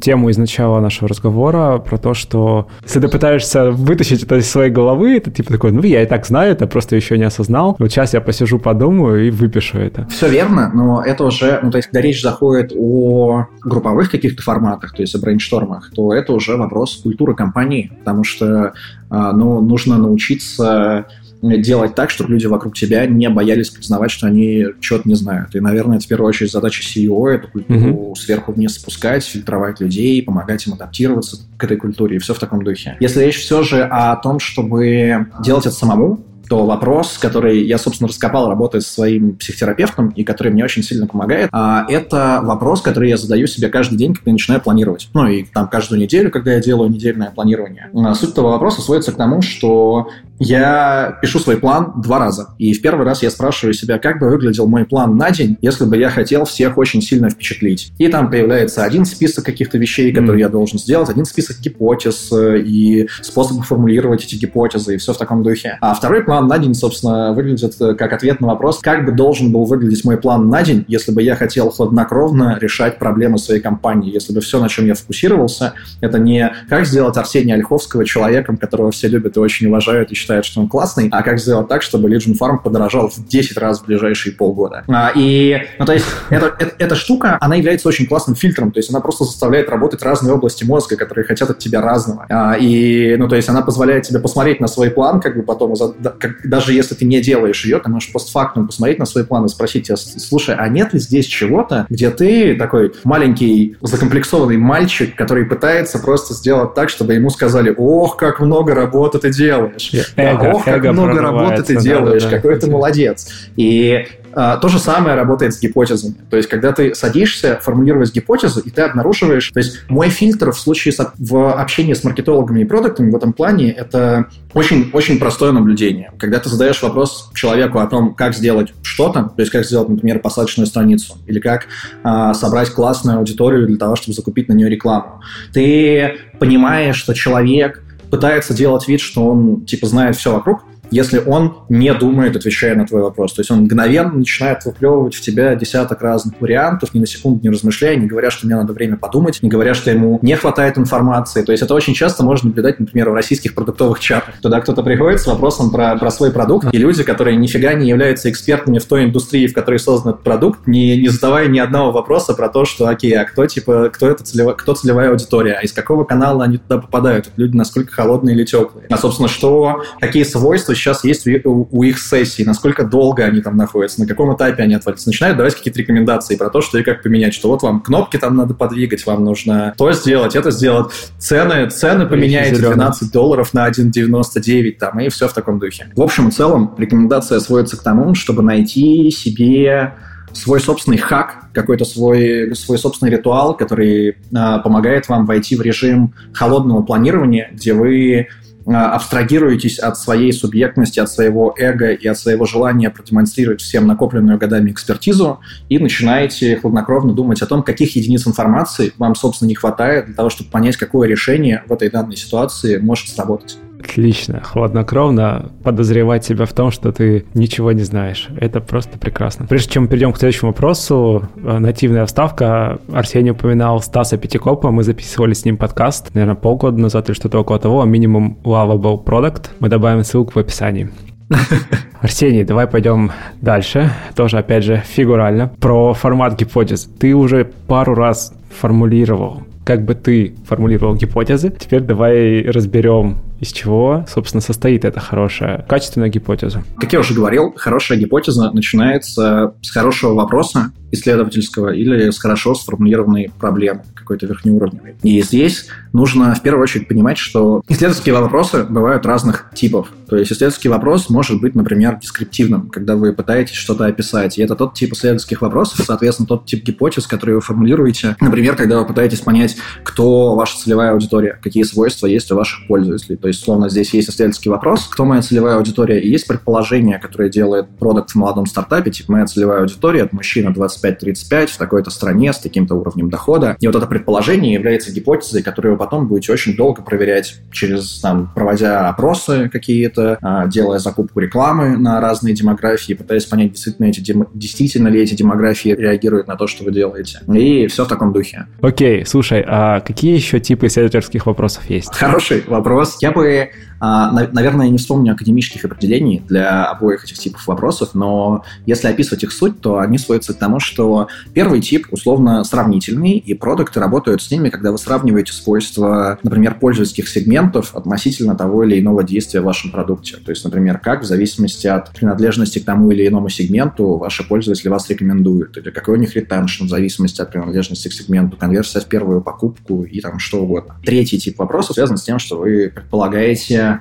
[0.00, 4.72] тему из начала нашего разговора про то, что если ты пытаешься вытащить это из своей
[4.72, 7.76] головы, это типа такой, ну, я и так знаю, это просто еще не осознал.
[7.78, 10.08] Вот сейчас я посижу, подумаю и выпишу это.
[10.08, 14.96] Все верно, но это уже, ну, то есть, когда речь заходит о групповых каких-то форматах,
[14.96, 18.72] то есть о брейнштормах, то это уже вопрос культуры компании, потому что,
[19.10, 21.06] а, ну, нужно научиться
[21.42, 25.54] делать так, чтобы люди вокруг тебя не боялись признавать, что они что-то не знают.
[25.54, 28.14] И, наверное, это в первую очередь задача CEO эту культуру mm-hmm.
[28.16, 32.64] сверху вниз спускать, фильтровать людей, помогать им адаптироваться к этой культуре и все в таком
[32.64, 32.96] духе.
[33.00, 38.08] Если речь все же о том, чтобы делать это самому, то вопрос, который я, собственно,
[38.08, 43.10] раскопал, работая со своим психотерапевтом, и который мне очень сильно помогает, а, это вопрос, который
[43.10, 45.08] я задаю себе каждый день, когда начинаю планировать.
[45.14, 47.90] Ну, и там каждую неделю, когда я делаю недельное планирование.
[47.94, 50.08] А, суть этого вопроса сводится к тому, что
[50.38, 52.50] я пишу свой план два раза.
[52.58, 55.84] И в первый раз я спрашиваю себя, как бы выглядел мой план на день, если
[55.84, 57.92] бы я хотел всех очень сильно впечатлить.
[57.98, 60.44] И там появляется один список каких-то вещей, которые mm.
[60.44, 65.18] я должен сделать, один список гипотез э, и способов формулировать эти гипотезы, и все в
[65.18, 65.78] таком духе.
[65.80, 69.52] А второй план на день, собственно, выглядит э, как ответ на вопрос, как бы должен
[69.52, 74.12] был выглядеть мой план на день, если бы я хотел хладнокровно решать проблемы своей компании,
[74.12, 78.90] если бы все, на чем я фокусировался, это не как сделать Арсения Ольховского человеком, которого
[78.90, 82.10] все любят и очень уважают, и считает, что он классный, а как сделать так, чтобы
[82.10, 84.84] Legion Farm подорожал в 10 раз в ближайшие полгода.
[84.88, 88.78] А, и, ну, то есть, это, это, эта штука, она является очень классным фильтром, то
[88.78, 92.26] есть она просто заставляет работать разные области мозга, которые хотят от тебя разного.
[92.28, 95.74] А, и, ну, то есть она позволяет тебе посмотреть на свой план, как бы потом,
[96.18, 99.48] как, даже если ты не делаешь ее, ты можешь постфактум посмотреть на свой план и
[99.48, 105.44] спросить тебя, слушай, а нет ли здесь чего-то, где ты такой маленький закомплексованный мальчик, который
[105.44, 109.92] пытается просто сделать так, чтобы ему сказали, ох, как много работы ты делаешь!
[110.16, 113.28] Эго, ох, как много работы ты делаешь, да, да, какой ты молодец.
[113.56, 114.06] И
[114.38, 116.14] то же самое работает с гипотезами.
[116.30, 119.50] То есть, когда ты садишься формулировать гипотезу, и ты обнаруживаешь...
[119.50, 123.32] То есть, мой фильтр в случае с, в общении с маркетологами и продуктами в этом
[123.32, 126.12] плане— это очень, очень простое наблюдение.
[126.18, 130.20] Когда ты задаешь вопрос человеку о том, как сделать что-то, то есть, как сделать, например,
[130.20, 131.66] посадочную страницу, или как
[132.04, 135.20] а, собрать классную аудиторию для того, чтобы закупить на нее рекламу,
[135.52, 141.58] ты понимаешь, что человек пытается делать вид, что он, типа, знает все вокруг, если он
[141.68, 143.34] не думает, отвечая на твой вопрос.
[143.34, 147.50] То есть он мгновенно начинает выплевывать в тебя десяток разных вариантов, ни на секунду не
[147.50, 151.42] размышляя, не говоря, что мне надо время подумать, не говоря, что ему не хватает информации.
[151.42, 154.40] То есть это очень часто можно наблюдать, например, в российских продуктовых чатах.
[154.40, 158.30] Туда кто-то приходит с вопросом про, про свой продукт, и люди, которые нифига не являются
[158.30, 162.34] экспертами в той индустрии, в которой создан этот продукт, не, не задавая ни одного вопроса
[162.34, 165.72] про то, что, окей, а кто, типа, кто это целевая, кто целевая аудитория, а из
[165.72, 168.86] какого канала они туда попадают, люди насколько холодные или теплые.
[168.90, 173.56] А, собственно, что, какие свойства сейчас есть у, у их сессий, насколько долго они там
[173.56, 175.08] находятся, на каком этапе они отвалятся.
[175.08, 178.36] Начинают давать какие-то рекомендации про то, что и как поменять, что вот вам кнопки там
[178.36, 180.92] надо подвигать, вам нужно то сделать, это сделать.
[181.18, 185.88] Цены, цены поменяете 12 долларов на 1,99 там, и все в таком духе.
[185.94, 189.94] В общем и целом, рекомендация сводится к тому, чтобы найти себе
[190.32, 196.14] свой собственный хак, какой-то свой, свой собственный ритуал, который э, помогает вам войти в режим
[196.32, 198.28] холодного планирования, где вы
[198.74, 204.70] абстрагируетесь от своей субъектности, от своего эго и от своего желания продемонстрировать всем накопленную годами
[204.70, 210.14] экспертизу и начинаете хладнокровно думать о том, каких единиц информации вам, собственно, не хватает для
[210.14, 213.58] того, чтобы понять, какое решение в этой данной ситуации может сработать.
[213.88, 214.40] Отлично.
[214.42, 218.28] Хладнокровно подозревать себя в том, что ты ничего не знаешь.
[218.38, 219.46] Это просто прекрасно.
[219.46, 222.78] Прежде чем мы перейдем к следующему вопросу, э, нативная вставка.
[222.92, 224.70] Арсений упоминал Стаса Пятикопа.
[224.70, 229.50] Мы записывали с ним подкаст, наверное, полгода назад или что-то около того, минимум Lovable Product.
[229.60, 230.90] Мы добавим ссылку в описании.
[232.00, 233.90] Арсений, давай пойдем дальше.
[234.14, 235.50] Тоже, опять же, фигурально.
[235.60, 236.84] Про формат гипотез.
[236.98, 241.50] Ты уже пару раз формулировал как бы ты формулировал гипотезы.
[241.50, 246.64] Теперь давай разберем, из чего, собственно, состоит эта хорошая, качественная гипотеза.
[246.78, 253.30] Как я уже говорил, хорошая гипотеза начинается с хорошего вопроса исследовательского или с хорошо сформулированной
[253.38, 254.96] проблемы какой-то верхнеуровневой.
[255.02, 259.92] И здесь нужно в первую очередь понимать, что исследовательские вопросы бывают разных типов.
[260.08, 264.38] То есть исследовательский вопрос может быть, например, дескриптивным, когда вы пытаетесь что-то описать.
[264.38, 268.16] И это тот тип исследовательских вопросов, соответственно, тот тип гипотез, которые вы формулируете.
[268.20, 273.16] Например, когда вы пытаетесь понять, кто ваша целевая аудитория, какие свойства есть у ваших пользователей.
[273.16, 277.28] То есть, словно здесь есть исследовательский вопрос, кто моя целевая аудитория, и есть предположение, которое
[277.28, 282.32] делает продукт в молодом стартапе, типа моя целевая аудитория, это мужчина 25-35 в такой-то стране
[282.32, 283.56] с таким-то уровнем дохода.
[283.60, 288.30] И вот это предположение является гипотезой, которую вы потом будете очень долго проверять через, там,
[288.34, 294.26] проводя опросы какие-то, а, делая закупку рекламы на разные демографии, пытаясь понять, действительно, эти дем...
[294.34, 297.20] действительно ли эти демографии реагируют на то, что вы делаете.
[297.32, 298.46] И все в таком духе.
[298.60, 301.94] Окей, слушай, а какие еще типы исследовательских вопросов есть?
[301.94, 302.98] Хороший вопрос.
[303.00, 303.50] Я бы
[303.80, 309.32] а, наверное, не вспомню академических определений для обоих этих типов вопросов, но если описывать их
[309.32, 314.30] суть, то они сводятся к тому, что первый тип условно сравнительный, и продукты работают с
[314.30, 319.70] ними, когда вы сравниваете свойства, например, пользовательских сегментов относительно того или иного действия в вашем
[319.70, 320.16] продукте.
[320.16, 324.68] То есть, например, как в зависимости от принадлежности к тому или иному сегменту ваши пользователи
[324.68, 328.86] вас рекомендуют, или какой у них ретеншн в зависимости от принадлежности к сегменту, конверсия в
[328.86, 330.76] первую покупку и там что угодно.
[330.84, 333.07] Третий тип вопросов связан с тем, что вы предполагаете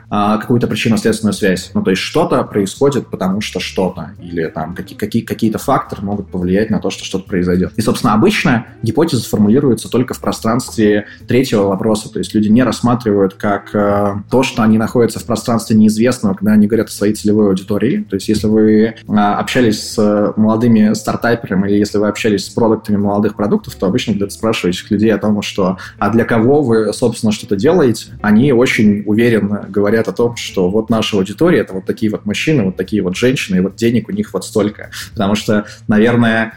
[0.10, 1.72] а, какую-то причинно-следственную связь.
[1.74, 4.12] Ну, то есть что-то происходит, потому что что-то.
[4.22, 7.74] Или там какие, какие, какие-то факторы могут повлиять на то, что что-то произойдет.
[7.76, 12.12] И, собственно, обычно гипотеза формулируется только в пространстве третьего вопроса.
[12.12, 16.54] То есть люди не рассматривают как э, то, что они находятся в пространстве неизвестного, когда
[16.54, 18.06] они говорят о своей целевой аудитории.
[18.10, 22.98] То есть если вы э, общались с молодыми стартаперами или если вы общались с продуктами
[22.98, 26.94] молодых продуктов, то обычно, когда ты спрашиваешь людей о том, что а для кого вы,
[26.94, 31.86] собственно, что-то делаете, они очень уверенно говорят о том, что вот наша аудитория это вот
[31.86, 34.92] такие вот мужчины, вот такие вот женщины, и вот денег у них вот столько.
[35.14, 36.54] Потому что, наверное,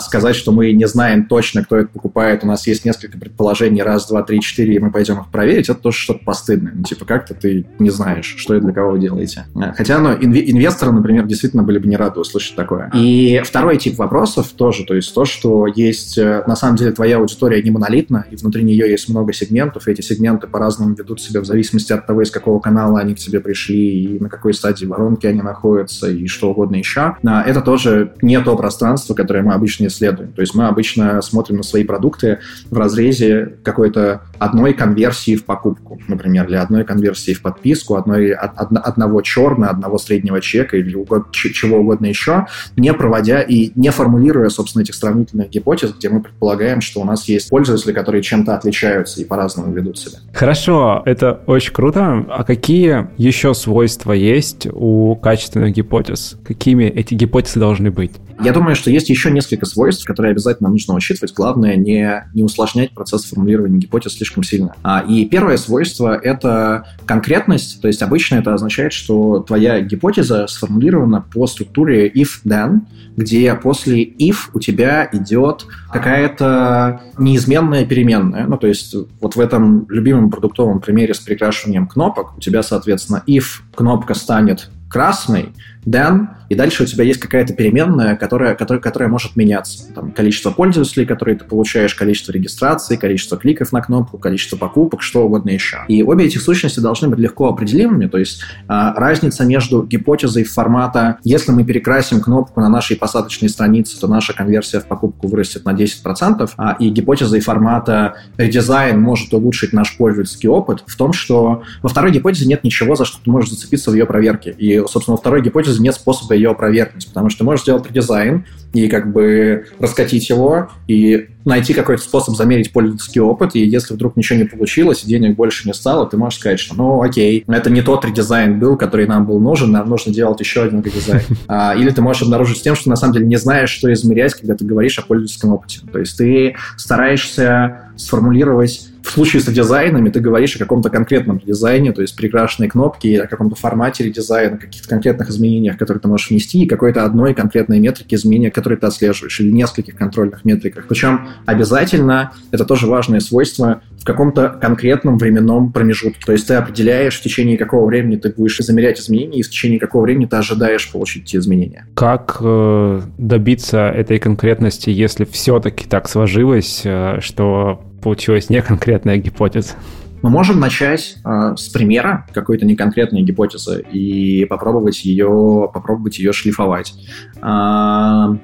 [0.00, 4.08] сказать, что мы не знаем точно, кто это покупает, у нас есть несколько предположений, раз,
[4.08, 6.72] два, три, четыре, и мы пойдем их проверить, это тоже что-то постыдное.
[6.74, 9.46] Ну, типа, как-то ты не знаешь, что и для кого вы делаете.
[9.54, 12.90] А, хотя, ну, инв- инвесторы, например, действительно были бы не рады услышать такое.
[12.94, 17.16] И второй тип вопросов тоже, то есть то, что есть, э, на самом деле, твоя
[17.16, 21.40] аудитория не монолитна, и внутри нее есть много сегментов, и эти сегменты по-разному ведут себя
[21.40, 24.86] в зависимости от того, из какого канала они к тебе пришли, и на какой стадии
[24.86, 27.16] воронки они находятся, и что угодно еще.
[27.24, 30.32] А, это тоже не то пространство, которое мы обычно исследуем.
[30.32, 36.00] То есть мы обычно смотрим на свои продукты в разрезе какой-то одной конверсии в покупку,
[36.08, 41.30] например, или одной конверсии в подписку, одной, од, одного черного, одного среднего чека или угод,
[41.32, 46.80] чего угодно еще, не проводя и не формулируя, собственно, этих сравнительных гипотез, где мы предполагаем,
[46.80, 50.18] что у нас есть пользователи, которые чем-то отличаются и по-разному ведут себя.
[50.32, 52.26] Хорошо, это очень круто.
[52.28, 56.36] А какие еще свойства есть у качественных гипотез?
[56.44, 58.12] Какими эти гипотезы должны быть?
[58.42, 61.32] Я думаю, что есть еще несколько свойств, которые обязательно нужно учитывать.
[61.32, 64.74] Главное не, не усложнять процесс формулирования гипотез слишком сильно.
[64.82, 67.82] А, и первое свойство— это конкретность.
[67.82, 72.80] То есть обычно это означает, что твоя гипотеза сформулирована по структуре if-then,
[73.16, 78.46] где после if у тебя идет какая-то неизменная переменная.
[78.46, 83.22] Ну, то есть вот в этом любимом продуктовом примере с прикрашиванием кнопок у тебя, соответственно,
[83.26, 85.52] if кнопка станет красной,
[85.86, 89.90] then и дальше у тебя есть какая-то переменная, которая, которая, которая может меняться.
[89.94, 95.24] Там, количество пользователей, которые ты получаешь, количество регистраций, количество кликов на кнопку, количество покупок, что
[95.24, 95.78] угодно еще.
[95.88, 101.16] И обе этих сущности должны быть легко определимыми, то есть а, разница между гипотезой формата
[101.24, 105.70] «если мы перекрасим кнопку на нашей посадочной странице, то наша конверсия в покупку вырастет на
[105.70, 111.88] 10%, а, и гипотезой формата «редизайн может улучшить наш пользовательский опыт» в том, что во
[111.88, 114.50] второй гипотезе нет ничего, за что ты можешь зацепиться в ее проверке.
[114.50, 118.44] И, собственно, во второй гипотезе нет способа ее опровергнуть, потому что ты можешь сделать редизайн
[118.72, 124.16] и как бы раскатить его, и найти какой-то способ замерить пользовательский опыт, и если вдруг
[124.16, 127.70] ничего не получилось, и денег больше не стало, ты можешь сказать, что ну окей, это
[127.70, 131.22] не тот редизайн был, который нам был нужен, нам нужно делать еще один редизайн.
[131.48, 134.34] А, или ты можешь обнаружить с тем, что на самом деле не знаешь, что измерять,
[134.34, 135.80] когда ты говоришь о пользовательском опыте.
[135.92, 142.02] То есть ты стараешься сформулировать случае с дизайнами ты говоришь о каком-то конкретном дизайне, то
[142.02, 146.66] есть прекрасные кнопки, о каком-то формате дизайна, каких-то конкретных изменениях, которые ты можешь внести, и
[146.66, 150.86] какой-то одной конкретной метрике изменения, которые ты отслеживаешь, или нескольких контрольных метриках.
[150.88, 156.20] Причем обязательно, это тоже важное свойство, в каком-то конкретном временном промежутке.
[156.26, 159.78] То есть ты определяешь, в течение какого времени ты будешь замерять изменения, и в течение
[159.78, 161.86] какого времени ты ожидаешь получить эти изменения.
[161.94, 169.74] Как э, добиться этой конкретности, если все-таки так сложилось, э, что получилась неконкретная гипотеза?
[170.22, 176.94] Мы можем начать э, с примера какой-то неконкретной гипотезы и попробовать ее, попробовать ее шлифовать.
[177.42, 178.36] Э,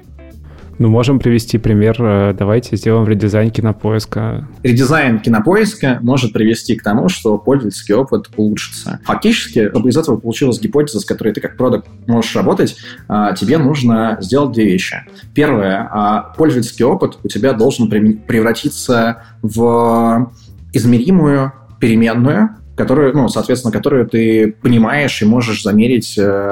[0.79, 1.97] ну, можем привести пример.
[1.99, 4.47] Э, давайте сделаем редизайн кинопоиска.
[4.63, 9.01] Редизайн кинопоиска может привести к тому, что пользовательский опыт улучшится.
[9.03, 12.77] Фактически, чтобы из этого получилась гипотеза, с которой ты как продукт можешь работать,
[13.09, 15.03] а, тебе нужно сделать две вещи.
[15.35, 20.31] Первое, а, пользовательский опыт у тебя должен превратиться в
[20.71, 21.51] измеримую
[21.81, 26.51] переменную, которую, ну, соответственно, которую ты понимаешь и можешь замерить, э,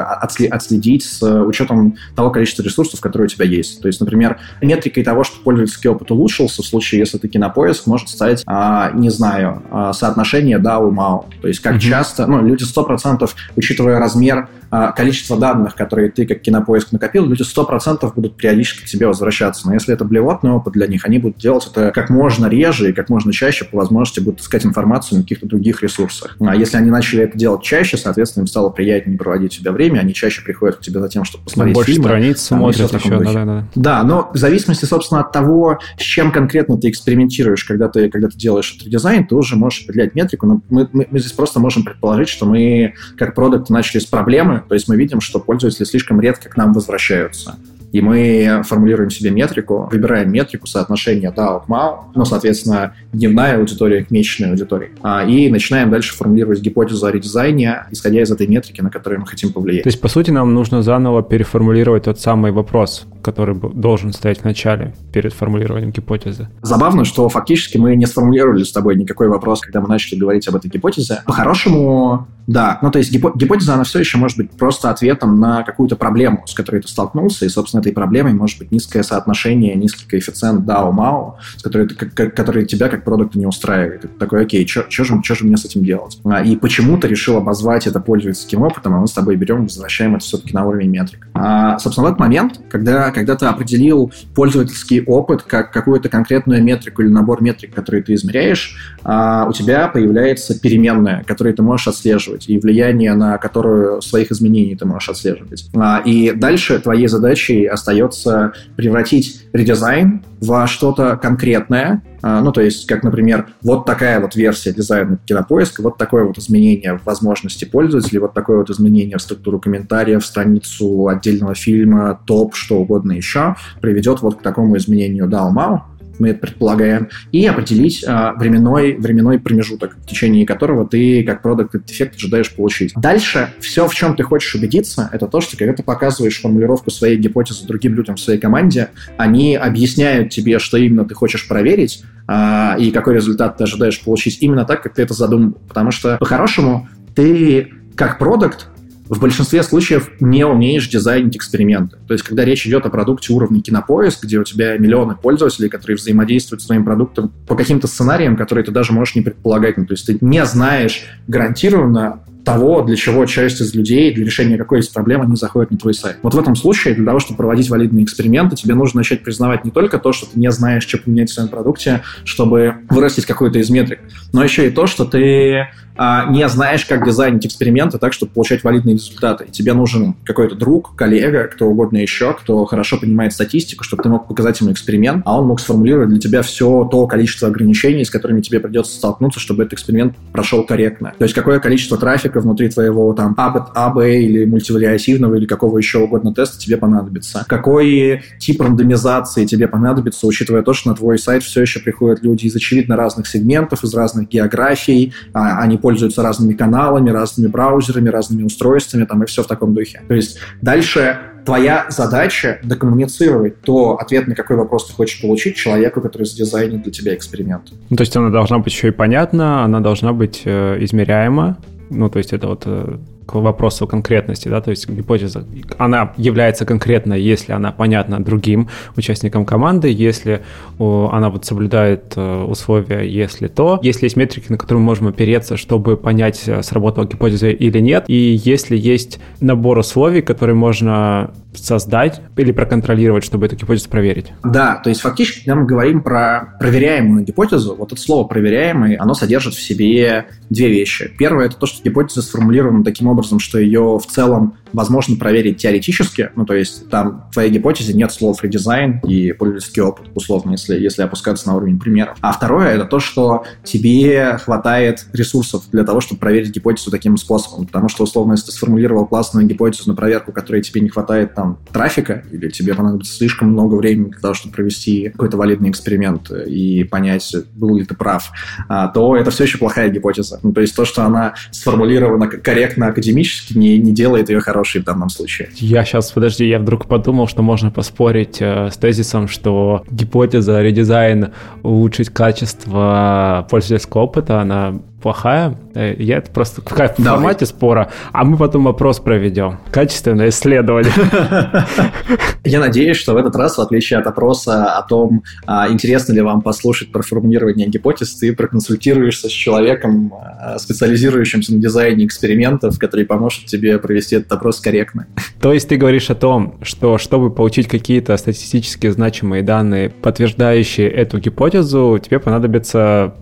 [0.52, 3.82] отследить с учетом того количества ресурсов, которые у тебя есть.
[3.82, 8.10] То есть, например, метрикой того, что пользовательский опыт улучшился, в случае, если ты кинопоиск, может
[8.10, 11.24] стать, а, не знаю, а, соотношение и MAO.
[11.42, 11.80] То есть, как mm-hmm.
[11.80, 17.44] часто, ну, люди 100%, учитывая размер а, количество данных, которые ты как кинопоиск накопил, люди
[17.44, 19.66] 100% будут периодически к тебе возвращаться.
[19.68, 22.94] Но если это блевотный опыт для них, они будут делать это как можно реже и
[22.94, 26.17] как можно чаще, по возможности будут искать информацию на каких-то других ресурсах.
[26.40, 30.00] А если они начали это делать чаще, соответственно, им стало приятнее проводить у тебя время,
[30.00, 32.06] они чаще приходят к тебе за тем, чтобы посмотреть Больше фильмы.
[32.06, 33.68] страниц смотрят еще, да, да, да.
[33.76, 38.28] Да, но в зависимости, собственно, от того, с чем конкретно ты экспериментируешь, когда ты, когда
[38.30, 41.60] ты делаешь этот дизайн, ты уже можешь определять метрику, но мы, мы, мы здесь просто
[41.60, 45.86] можем предположить, что мы как продукт начали с проблемы, то есть мы видим, что пользователи
[45.86, 47.58] слишком редко к нам возвращаются.
[47.92, 54.04] И мы формулируем себе метрику, выбираем метрику соотношения DAO к MAO, ну, соответственно, дневная аудитория
[54.04, 54.90] к месячной аудитории.
[55.02, 59.28] А, и начинаем дальше формулировать гипотезу о редизайне, исходя из этой метрики, на которую мы
[59.28, 59.84] хотим повлиять.
[59.84, 64.44] То есть, по сути, нам нужно заново переформулировать тот самый вопрос, который должен стоять в
[64.46, 66.50] начале перед формулированием гипотезы.
[66.62, 70.56] Забавно, что фактически мы не сформулировали с тобой никакой вопрос, когда мы начали говорить об
[70.56, 71.22] этой гипотезе.
[71.26, 72.80] По-хорошему, да.
[72.82, 76.54] Ну, то есть гипотеза, она все еще может быть просто ответом на какую-то проблему, с
[76.54, 81.88] которой ты столкнулся, и, собственно, этой проблемой может быть низкое соотношение, низкий коэффициент DAO-MAO, который,
[81.88, 84.02] который тебя как продукта не устраивает.
[84.02, 86.20] Ты такой, окей, что же, же мне с этим делать?
[86.26, 90.16] А, и почему ты решил обозвать это пользовательским опытом, а мы с тобой берем возвращаем
[90.16, 91.28] это все-таки на уровень метрик.
[91.34, 97.02] А, собственно, в этот момент, когда, когда ты определил пользовательский опыт как какую-то конкретную метрику
[97.02, 102.50] или набор метрик, которые ты измеряешь, а, у тебя появляется переменная, которую ты можешь отслеживать,
[102.50, 105.70] и влияние на которую своих изменений ты можешь отслеживать.
[105.76, 112.88] А, и дальше твоей задачей остается превратить редизайн во что-то конкретное, а, ну, то есть,
[112.88, 118.20] как, например, вот такая вот версия дизайна кинопоиска, вот такое вот изменение в возможности пользователей,
[118.20, 124.22] вот такое вот изменение в структуру комментариев, страницу отдельного фильма, топ, что угодно еще, приведет
[124.22, 125.28] вот к такому изменению.
[125.28, 125.82] DAO-MAO,
[126.20, 131.90] мы предполагаем, и определить а, временной, временной промежуток, в течение которого ты как продукт этот
[131.90, 132.94] эффект ожидаешь получить.
[132.96, 137.18] Дальше все, в чем ты хочешь убедиться, это то, что когда ты показываешь формулировку своей
[137.18, 142.76] гипотезы другим людям в своей команде, они объясняют тебе, что именно ты хочешь проверить, а,
[142.80, 145.58] и какой результат ты ожидаешь получить именно так, как ты это задумал.
[145.68, 148.68] Потому что, по-хорошему, ты как продукт
[149.10, 151.98] в большинстве случаев не умеешь дизайнить эксперименты.
[152.08, 155.98] То есть, когда речь идет о продукте уровня кинопоиск, где у тебя миллионы пользователей, которые
[155.98, 159.78] взаимодействуют с твоим продуктом по каким-то сценариям, которые ты даже можешь не предполагать.
[159.78, 164.58] Ну, то есть, ты не знаешь гарантированно того, для чего часть из людей для решения
[164.58, 166.18] какой-то проблемы не заходит на твой сайт.
[166.24, 169.72] Вот в этом случае, для того, чтобы проводить валидные эксперименты, тебе нужно начать признавать не
[169.72, 173.70] только то, что ты не знаешь, что поменять в своем продукте, чтобы вырастить какой-то из
[173.70, 174.00] метрик,
[174.32, 175.68] но еще и то, что ты
[175.98, 179.46] а, не знаешь, как дизайнить эксперименты так, чтобы получать валидные результаты.
[179.46, 184.10] И тебе нужен какой-то друг, коллега, кто угодно еще, кто хорошо понимает статистику, чтобы ты
[184.10, 188.12] мог показать ему эксперимент, а он мог сформулировать для тебя все то количество ограничений, с
[188.12, 191.14] которыми тебе придется столкнуться, чтобы этот эксперимент прошел корректно.
[191.18, 196.00] То есть какое количество трафика внутри твоего там AB, AB или мультивариативного или какого еще
[196.00, 197.46] угодно теста тебе понадобится.
[197.48, 202.46] Какой тип рандомизации тебе понадобится, учитывая то, что на твой сайт все еще приходят люди
[202.46, 208.44] из очевидно разных сегментов, из разных географий, а, они пользуются разными каналами, разными браузерами, разными
[208.44, 210.02] устройствами, там, и все в таком духе.
[210.08, 216.02] То есть дальше твоя задача докоммуницировать то ответ, на какой вопрос ты хочешь получить человеку,
[216.02, 217.72] который задизайнит для тебя эксперимент.
[217.90, 221.58] Ну, то есть она должна быть еще и понятна, она должна быть э, измеряема,
[221.90, 222.98] ну, то есть это вот э,
[223.28, 225.46] к вопросу конкретности, да, то есть гипотеза,
[225.78, 230.44] она является конкретной, если она понятна другим участникам команды, если
[230.80, 235.58] она вот соблюдает э, условия, если то, если есть метрики, на которые мы можем опереться,
[235.58, 242.22] чтобы понять, э, сработала гипотеза или нет, и если есть набор условий, которые можно создать
[242.36, 244.28] или проконтролировать, чтобы эту гипотезу проверить.
[244.44, 249.14] Да, то есть фактически, когда мы говорим про проверяемую гипотезу, вот это слово «проверяемый», оно
[249.14, 251.12] содержит в себе две вещи.
[251.18, 256.32] Первое– это то, что гипотеза сформулирована таким образом, что ее в целом возможно проверить теоретически,
[256.36, 260.80] ну, то есть там в твоей гипотезе нет слов редизайн и пользовательский опыт, условно, если,
[260.80, 262.18] если опускаться на уровень примеров.
[262.22, 267.66] А второе— это то, что тебе хватает ресурсов для того, чтобы проверить гипотезу таким способом,
[267.66, 271.60] потому что, условно, если ты сформулировал классную гипотезу на проверку, которой тебе не хватает там
[271.72, 276.84] трафика, или тебе понадобится слишком много времени для того, чтобы провести какой-то валидный эксперимент и
[276.84, 278.32] понять, был ли ты прав,
[278.68, 280.40] а, то это все еще плохая гипотеза.
[280.44, 284.84] Ну, то есть то, что она сформулирована корректно академически, не, не делает ее хорошей в
[284.84, 285.50] данном случае.
[285.56, 291.32] Я сейчас, подожди, я вдруг подумал, что можно поспорить э, с тезисом, что гипотеза редизайн
[291.64, 295.58] улучшить качество пользовательского опыта, она плохая.
[295.76, 296.92] Э, я это просто в Давай.
[296.96, 297.92] формате спора.
[298.12, 299.60] А мы потом вопрос проведем.
[299.72, 300.92] Качественное исследование.
[302.44, 306.22] Я надеюсь, что в этот раз, в отличие от опроса о том, а, интересно ли
[306.22, 313.06] вам послушать про формулирование гипотез, ты проконсультируешься с человеком, а, специализирующимся на дизайне экспериментов, который
[313.06, 315.08] поможет тебе провести этот опрос корректно.
[315.42, 321.20] То есть ты говоришь о том, что чтобы получить какие-то статистически значимые данные, подтверждающие эту
[321.20, 323.14] гипотезу, тебе понадобится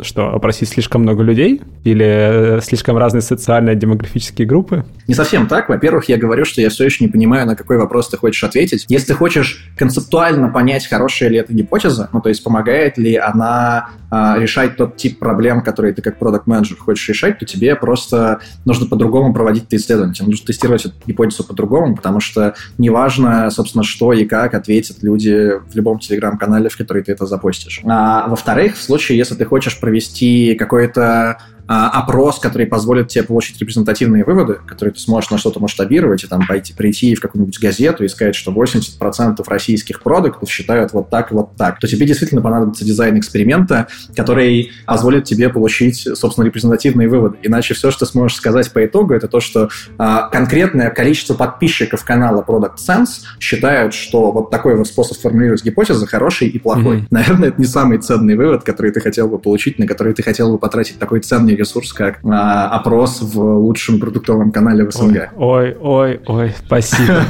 [0.00, 1.62] что, опросить слишком много людей?
[1.84, 4.84] Или э, слишком разные социальные демографические группы?
[5.06, 5.68] Не совсем так.
[5.68, 8.84] Во-первых, я говорю, что я все еще не понимаю, на какой вопрос ты хочешь ответить.
[8.88, 13.90] Если ты хочешь концептуально понять, хорошая ли эта гипотеза, ну, то есть помогает ли она
[14.10, 18.40] а, решать тот тип проблем, которые ты как продукт менеджер хочешь решать, то тебе просто
[18.64, 20.14] нужно по-другому проводить это исследование.
[20.14, 25.52] Тебе нужно тестировать эту гипотезу по-другому, потому что неважно, собственно, что и как ответят люди
[25.70, 27.80] в любом телеграм-канале, в который ты это запостишь.
[27.84, 33.60] А, во-вторых, в случае, если ты хочешь провести какой-то а, опрос, который позволит тебе получить
[33.60, 38.04] репрезентативные выводы, которые ты сможешь на что-то масштабировать и там пойти, прийти в какую-нибудь газету
[38.04, 42.84] и сказать, что 80% российских продуктов считают вот так, вот так, то тебе действительно понадобится
[42.84, 47.38] дизайн эксперимента, который позволит тебе получить, собственно, репрезентативные выводы.
[47.42, 52.04] Иначе все, что ты сможешь сказать по итогу, это то, что а, конкретное количество подписчиков
[52.04, 56.98] канала Product Sense считают, что вот такой вот способ формулировать гипотезы хороший и плохой.
[56.98, 57.06] Mm-hmm.
[57.10, 60.52] Наверное, это не самый ценный вывод, который ты хотел бы получить, на который ты хотел
[60.52, 65.30] бы потратить такой ценный ресурс, как а, опрос в лучшем продуктовом канале в СНГ.
[65.36, 67.22] Ой, ой, ой, спасибо.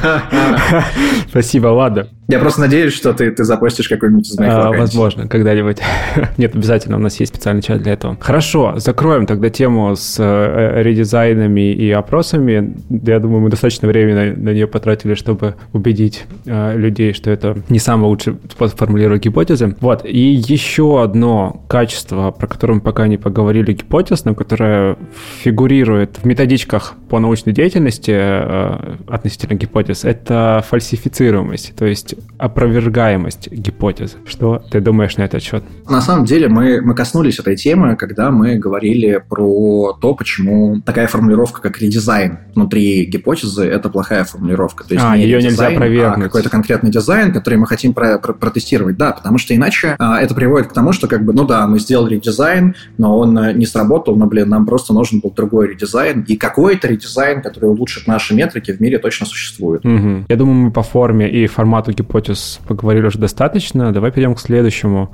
[1.29, 2.07] Спасибо, ладно.
[2.29, 5.77] Я просто надеюсь, что ты, ты запустишь какой-нибудь из моих а, Возможно, когда-нибудь.
[6.37, 8.17] Нет, обязательно, у нас есть специальный чат для этого.
[8.19, 12.75] Хорошо, закроем тогда тему с э, редизайнами и опросами.
[12.89, 17.59] Я думаю, мы достаточно времени на, на нее потратили, чтобы убедить э, людей, что это
[17.69, 19.77] не самый лучший способ формулировать гипотезы.
[19.79, 24.97] Вот, и еще одно качество, про которое мы пока не поговорили, гипотез, но которое
[25.43, 31.73] фигурирует в методичках по научной деятельности э, относительно гипотез, это фальсифицируемость.
[31.77, 34.17] То есть опровергаемость гипотезы.
[34.25, 35.63] Что ты думаешь на этот счет?
[35.89, 41.07] На самом деле мы, мы коснулись этой темы, когда мы говорили про то, почему такая
[41.07, 44.83] формулировка, как редизайн внутри гипотезы, это плохая формулировка.
[44.83, 46.17] То есть а, ее редизайн, нельзя провернуть.
[46.17, 48.97] А какой-то конкретный дизайн, который мы хотим про про протестировать.
[48.97, 51.79] Да, потому что иначе а, это приводит к тому, что как бы, ну да, мы
[51.79, 56.21] сделали редизайн, но он э, не сработал, но, блин, нам просто нужен был другой редизайн.
[56.27, 59.85] И какой-то редизайн, который улучшит наши метрики, в мире точно существует.
[59.85, 60.25] Угу.
[60.27, 63.91] Я думаю, мы по форме и формату гипотез поговорили уже достаточно.
[63.91, 65.11] Давай перейдем к следующему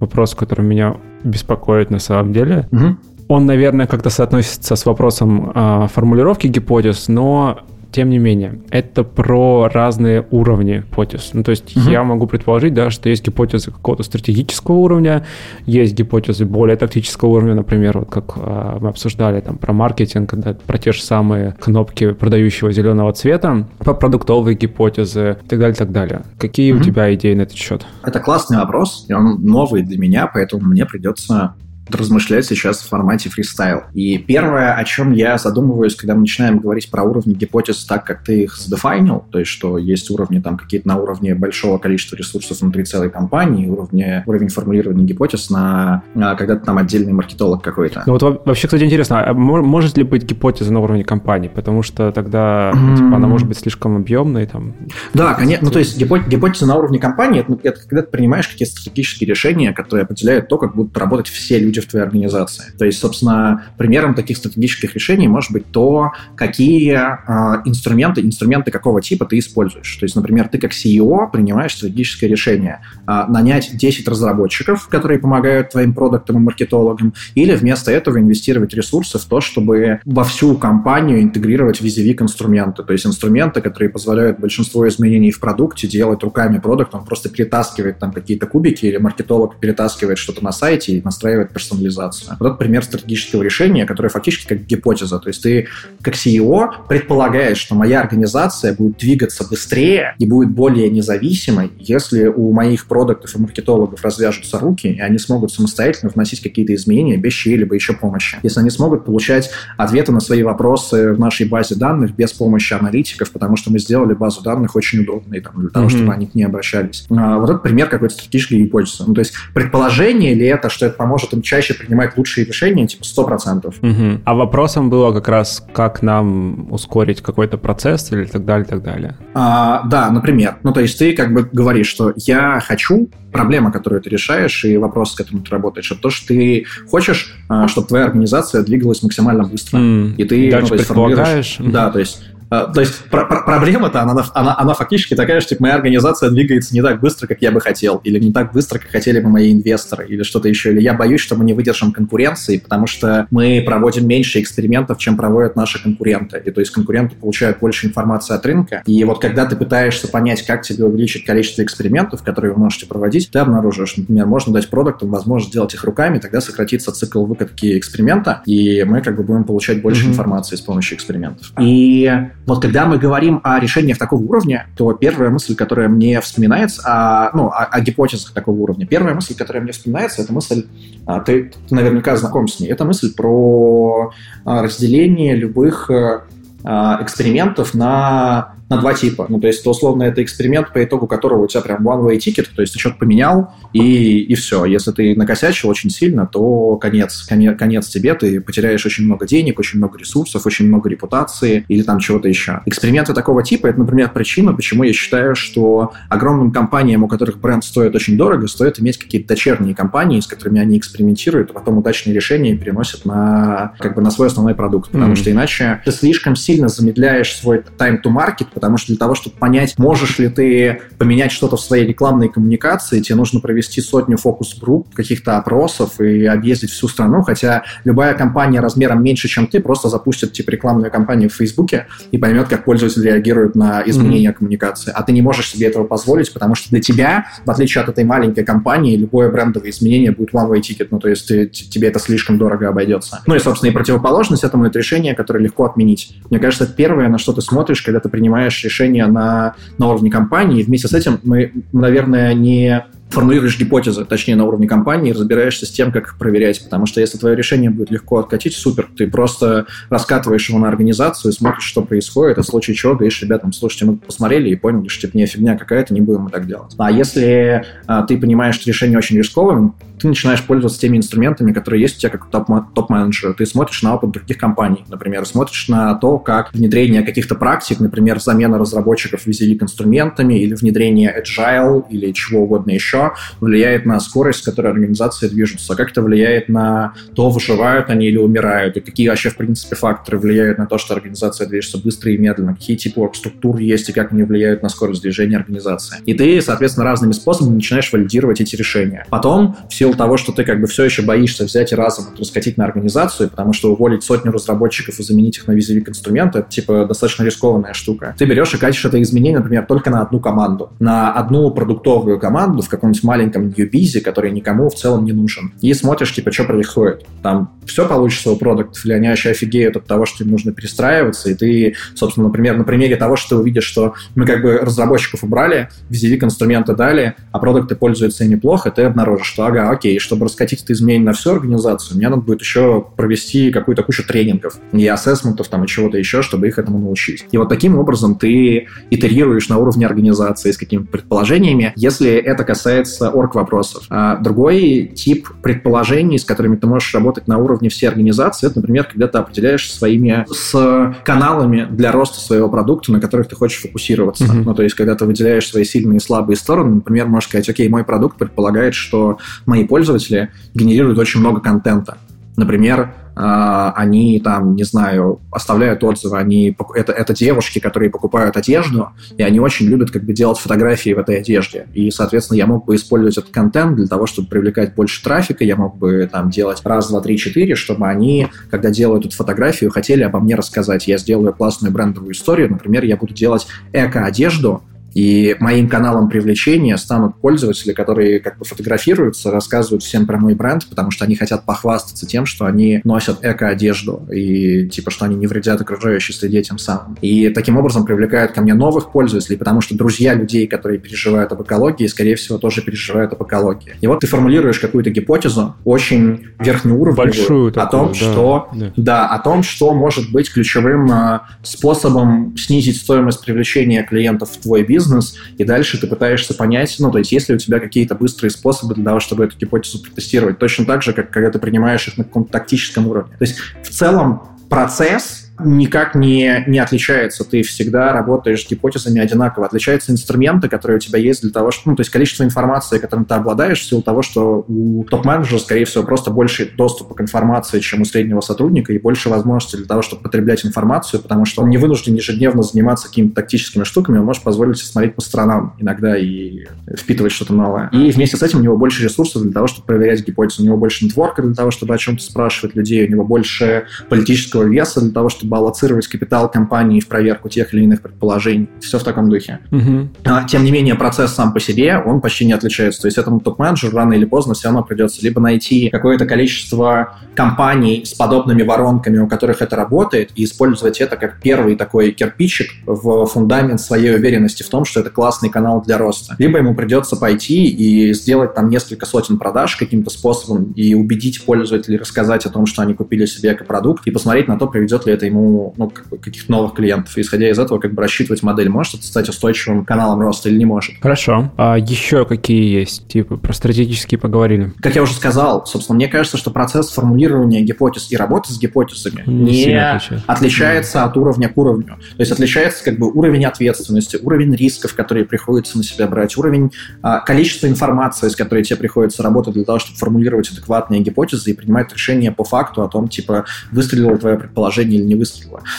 [0.00, 2.68] вопросу, который меня беспокоит на самом деле.
[2.72, 2.96] Угу.
[3.28, 7.60] Он, наверное, как-то соотносится с вопросом э, формулировки гипотез, но
[7.96, 11.30] тем не менее, это про разные уровни гипотез.
[11.32, 11.88] Ну, то есть угу.
[11.88, 15.24] я могу предположить, да, что есть гипотезы какого-то стратегического уровня,
[15.64, 20.54] есть гипотезы более тактического уровня, например, вот как а, мы обсуждали там про маркетинг, да,
[20.66, 25.78] про те же самые кнопки продающего зеленого цвета, про продуктовые гипотезы и так далее, и
[25.78, 26.22] так далее.
[26.38, 26.82] Какие угу.
[26.82, 27.86] у тебя идеи на этот счет?
[28.02, 31.54] Это классный вопрос, и он новый для меня, поэтому мне придется
[31.90, 33.82] размышлять сейчас в формате фристайл.
[33.94, 38.24] И первое, о чем я задумываюсь, когда мы начинаем говорить про уровни гипотез так, как
[38.24, 42.60] ты их задефайнил, то есть что есть уровни там какие-то на уровне большого количества ресурсов
[42.60, 48.02] внутри целой компании, уровня, уровень формулирования гипотез на, на когда-то там отдельный маркетолог какой-то.
[48.06, 51.48] Ну вот вообще, кстати, интересно, а может ли быть гипотеза на уровне компании?
[51.48, 52.96] Потому что тогда mm-hmm.
[52.96, 54.46] типа, она может быть слишком объемной.
[54.46, 54.74] Там,
[55.14, 55.66] да, конечно.
[55.66, 59.72] Ну то есть гипотеза на уровне компании, это, это когда ты принимаешь какие-то стратегические решения,
[59.72, 62.64] которые определяют то, как будут работать все люди люди в твоей организации.
[62.78, 69.02] То есть, собственно, примером таких стратегических решений может быть то, какие э, инструменты, инструменты какого
[69.02, 69.96] типа ты используешь.
[69.96, 75.70] То есть, например, ты как CEO принимаешь стратегическое решение э, нанять 10 разработчиков, которые помогают
[75.70, 81.22] твоим продуктам и маркетологам, или вместо этого инвестировать ресурсы в то, чтобы во всю компанию
[81.22, 82.82] интегрировать визивик инструменты.
[82.82, 87.98] То есть инструменты, которые позволяют большинство изменений в продукте делать руками продукт, он просто перетаскивает
[87.98, 92.36] там какие-то кубики, или маркетолог перетаскивает что-то на сайте и настраивает персонализацию.
[92.38, 95.18] Вот это пример стратегического решения, которое фактически как гипотеза.
[95.18, 95.68] То есть ты
[96.02, 102.52] как CEO предполагаешь, что моя организация будет двигаться быстрее и будет более независимой, если у
[102.52, 107.74] моих продуктов и маркетологов развяжутся руки, и они смогут самостоятельно вносить какие-то изменения без чьей-либо
[107.74, 108.38] еще помощи.
[108.42, 113.30] Если они смогут получать ответы на свои вопросы в нашей базе данных без помощи аналитиков,
[113.30, 115.90] потому что мы сделали базу данных очень удобной там, для того, mm-hmm.
[115.90, 117.06] чтобы они к ней обращались.
[117.10, 119.04] А, вот это пример какой-то стратегической гипотезы.
[119.06, 123.02] Ну, то есть предположение ли это, что это поможет им чаще принимать лучшие решения, типа
[123.02, 123.80] 100%.
[123.80, 124.20] Mm-hmm.
[124.24, 129.16] А вопросом было как раз, как нам ускорить какой-то процесс или так далее, так далее.
[129.34, 130.56] А, да, например.
[130.62, 134.76] Ну, то есть ты как бы говоришь, что я хочу проблема, которую ты решаешь, и
[134.76, 139.02] вопрос, с которым ты работаешь, это то, что ты хочешь, а, чтобы твоя организация двигалась
[139.02, 139.78] максимально быстро.
[139.78, 140.16] Mm.
[140.16, 141.56] И ты Дальше ну, предполагаешь.
[141.58, 145.62] Да, то есть то есть про- про- проблема-то, она, она, она фактически такая, что типа,
[145.62, 148.90] моя организация двигается не так быстро, как я бы хотел, или не так быстро, как
[148.90, 150.70] хотели бы мои инвесторы, или что-то еще.
[150.70, 155.16] Или я боюсь, что мы не выдержим конкуренции, потому что мы проводим меньше экспериментов, чем
[155.16, 156.40] проводят наши конкуренты.
[156.44, 158.82] И то есть конкуренты получают больше информации от рынка.
[158.86, 163.30] И вот когда ты пытаешься понять, как тебе увеличить количество экспериментов, которые вы можете проводить,
[163.30, 168.42] ты обнаруживаешь, например, можно дать продуктам возможность сделать их руками, тогда сократится цикл выкатки эксперимента,
[168.46, 170.10] и мы как бы будем получать больше mm-hmm.
[170.10, 171.52] информации с помощью экспериментов.
[171.60, 172.10] И
[172.46, 177.30] вот когда мы говорим о решениях такого уровня, то первая мысль, которая мне вспоминается, а,
[177.34, 180.66] ну, о, о гипотезах такого уровня, первая мысль, которая мне вспоминается, это мысль,
[181.06, 184.12] а, ты, ты наверняка знаком с ней, это мысль про
[184.44, 189.26] а, разделение любых а, экспериментов на на два типа.
[189.28, 192.62] Ну, то есть, условно, это эксперимент, по итогу которого у тебя прям one-way ticket, то
[192.62, 194.64] есть ты что-то поменял, и, и все.
[194.64, 199.58] Если ты накосячил очень сильно, то конец, конец, конец тебе, ты потеряешь очень много денег,
[199.58, 202.60] очень много ресурсов, очень много репутации или там чего-то еще.
[202.66, 207.64] Эксперименты такого типа, это, например, причина, почему я считаю, что огромным компаниям, у которых бренд
[207.64, 212.14] стоит очень дорого, стоит иметь какие-то дочерние компании, с которыми они экспериментируют, а потом удачные
[212.14, 214.90] решения переносят на, как бы, на свой основной продукт.
[214.90, 215.16] Потому mm-hmm.
[215.16, 219.36] что иначе ты слишком сильно замедляешь свой time to market, потому что для того, чтобы
[219.36, 224.94] понять, можешь ли ты поменять что-то в своей рекламной коммуникации, тебе нужно провести сотню фокус-групп,
[224.94, 230.32] каких-то опросов и объездить всю страну, хотя любая компания размером меньше, чем ты, просто запустит
[230.32, 234.32] типа рекламную кампанию в Фейсбуке и поймет, как пользователь реагирует на изменения mm-hmm.
[234.32, 234.90] коммуникации.
[234.94, 238.04] А ты не можешь себе этого позволить, потому что для тебя, в отличие от этой
[238.04, 242.38] маленькой компании, любое брендовое изменение будет one-way ticket, ну то есть ты, тебе это слишком
[242.38, 243.20] дорого обойдется.
[243.26, 246.16] Ну и, собственно, и противоположность этому это решение, которое легко отменить.
[246.30, 250.10] Мне кажется, это первое, на что ты смотришь, когда ты принимаешь решения на, на уровне
[250.10, 250.62] компании.
[250.62, 255.92] Вместе с этим мы, наверное, не формулируешь гипотезы, точнее, на уровне компании, разбираешься с тем,
[255.92, 256.62] как проверять.
[256.64, 261.32] Потому что если твое решение будет легко откатить, супер, ты просто раскатываешь его на организацию,
[261.32, 265.06] смотришь, что происходит, а в случае чего говоришь ребятам, слушайте, мы посмотрели и поняли, что
[265.06, 266.74] это не фигня какая-то, не будем мы так делать.
[266.78, 271.80] А если а, ты понимаешь, что решение очень рисковое, ты начинаешь пользоваться теми инструментами, которые
[271.80, 273.32] есть у тебя как топ-менеджера.
[273.32, 278.20] Ты смотришь на опыт других компаний, например, смотришь на то, как внедрение каких-то практик, например,
[278.20, 284.40] замена разработчиков визивик инструментами или внедрение agile или чего угодно еще, еще влияет на скорость,
[284.40, 289.08] с которой организация движется, как это влияет на то, выживают они или умирают, и какие
[289.08, 293.08] вообще, в принципе, факторы влияют на то, что организация движется быстро и медленно, какие типы
[293.14, 295.98] структур есть и как они влияют на скорость движения организации.
[296.06, 299.06] И ты, соответственно, разными способами начинаешь валидировать эти решения.
[299.10, 302.56] Потом, в силу того, что ты как бы все еще боишься взять и разом раскатить
[302.56, 306.86] на организацию, потому что уволить сотню разработчиков и заменить их на визовик инструмент, это типа
[306.86, 308.14] достаточно рискованная штука.
[308.18, 312.62] Ты берешь и катишь это изменение, например, только на одну команду, на одну продуктовую команду
[312.62, 315.52] в каком каком-нибудь маленьком ньюбизе, который никому в целом не нужен.
[315.60, 317.04] И смотришь, типа, что происходит.
[317.22, 321.30] Там все получится у продуктов, или они вообще офигеют от того, что им нужно перестраиваться,
[321.30, 325.24] и ты, собственно, например, на примере того, что ты увидишь, что мы как бы разработчиков
[325.24, 330.62] убрали, визивик инструменты дали, а продукты пользуются неплохо, ты обнаружишь, что, ага, окей, чтобы раскатить
[330.62, 335.48] это изменение на всю организацию, мне надо будет еще провести какую-то кучу тренингов и ассессментов
[335.48, 337.26] там и чего-то еще, чтобы их этому научить.
[337.32, 341.72] И вот таким образом ты итерируешь на уровне организации с какими-то предположениями.
[341.76, 343.84] Если это касается касается орг-вопросов.
[343.90, 348.84] А другой тип предположений, с которыми ты можешь работать на уровне всей организации, это, например,
[348.84, 354.24] когда ты определяешь своими с каналами для роста своего продукта, на которых ты хочешь фокусироваться.
[354.24, 354.42] Mm-hmm.
[354.44, 357.68] Ну, то есть, когда ты выделяешь свои сильные и слабые стороны, например, можешь сказать, окей,
[357.68, 361.98] мой продукт предполагает, что мои пользователи генерируют очень много контента.
[362.36, 369.22] Например, они там, не знаю, оставляют отзывы, они, это, это девушки, которые покупают одежду, и
[369.22, 371.66] они очень любят как бы делать фотографии в этой одежде.
[371.72, 375.56] И, соответственно, я мог бы использовать этот контент для того, чтобы привлекать больше трафика, я
[375.56, 380.02] мог бы там делать раз, два, три, четыре, чтобы они, когда делают эту фотографию, хотели
[380.02, 380.86] обо мне рассказать.
[380.86, 384.62] Я сделаю классную брендовую историю, например, я буду делать эко-одежду,
[384.96, 390.66] и моим каналом привлечения станут пользователи, которые как бы фотографируются, рассказывают всем про мой бренд,
[390.66, 395.26] потому что они хотят похвастаться тем, что они носят эко-одежду и типа, что они не
[395.26, 396.96] вредят окружающей среде тем самым.
[397.02, 401.42] И таким образом привлекают ко мне новых пользователей, потому что друзья людей, которые переживают об
[401.42, 403.76] экологии, скорее всего, тоже переживают об экологии.
[403.82, 408.72] И вот ты формулируешь какую-то гипотезу, очень верхнеуровневую Большую о такую, том, да, что да.
[408.76, 414.62] да, о том, что может быть ключевым э, способом снизить стоимость привлечения клиентов в твой
[414.62, 417.94] бизнес бизнес, и дальше ты пытаешься понять, ну, то есть есть ли у тебя какие-то
[417.94, 421.86] быстрые способы для того, чтобы эту гипотезу протестировать, точно так же, как когда ты принимаешь
[421.88, 423.16] их на каком-то тактическом уровне.
[423.18, 427.24] То есть в целом процесс никак не, не отличается.
[427.24, 429.46] Ты всегда работаешь с гипотезами одинаково.
[429.46, 431.70] Отличаются инструменты, которые у тебя есть для того, чтобы...
[431.70, 435.64] Ну, то есть количество информации, которым ты обладаешь, в силу того, что у топ-менеджера, скорее
[435.64, 439.82] всего, просто больше доступа к информации, чем у среднего сотрудника, и больше возможностей для того,
[439.82, 444.22] чтобы потреблять информацию, потому что он не вынужден ежедневно заниматься какими-то тактическими штуками, он может
[444.22, 447.68] позволить себе смотреть по сторонам иногда и впитывать что-то новое.
[447.72, 450.42] И вместе с этим у него больше ресурсов для того, чтобы проверять гипотезу.
[450.42, 454.44] У него больше нетворка для того, чтобы о чем-то спрашивать людей, у него больше политического
[454.44, 458.48] веса для того, чтобы чтобы аллоцировать капитал компании в проверку тех или иных предположений.
[458.60, 459.40] Все в таком духе.
[459.50, 459.88] Угу.
[460.04, 462.82] А, тем не менее, процесс сам по себе, он почти не отличается.
[462.82, 467.82] То есть этому топ-менеджеру рано или поздно все равно придется либо найти какое-то количество компаний
[467.84, 473.06] с подобными воронками, у которых это работает, и использовать это как первый такой кирпичик в
[473.06, 476.14] фундамент своей уверенности в том, что это классный канал для роста.
[476.18, 481.78] Либо ему придется пойти и сделать там несколько сотен продаж каким-то способом и убедить пользователей
[481.78, 485.06] рассказать о том, что они купили себе экопродукт, и посмотреть на то, приведет ли это
[485.06, 486.96] ему ему ну, каких-то новых клиентов.
[486.96, 490.38] И исходя из этого, как бы рассчитывать модель, может это стать устойчивым каналом роста или
[490.38, 490.74] не может.
[490.80, 491.32] Хорошо.
[491.36, 492.86] А еще какие есть?
[492.88, 494.52] Типа про стратегические поговорили.
[494.60, 499.02] Как я уже сказал, собственно, мне кажется, что процесс формулирования гипотез и работы с гипотезами
[499.06, 500.04] Не не, отличается.
[500.06, 501.76] отличается от уровня к уровню.
[501.96, 506.52] То есть отличается как бы уровень ответственности, уровень рисков, которые приходится на себя брать, уровень
[506.82, 511.34] а, количества информации, с которой тебе приходится работать для того, чтобы формулировать адекватные гипотезы и
[511.34, 515.05] принимать решения по факту о том, типа, выстрелило твое предположение или не выстрелило.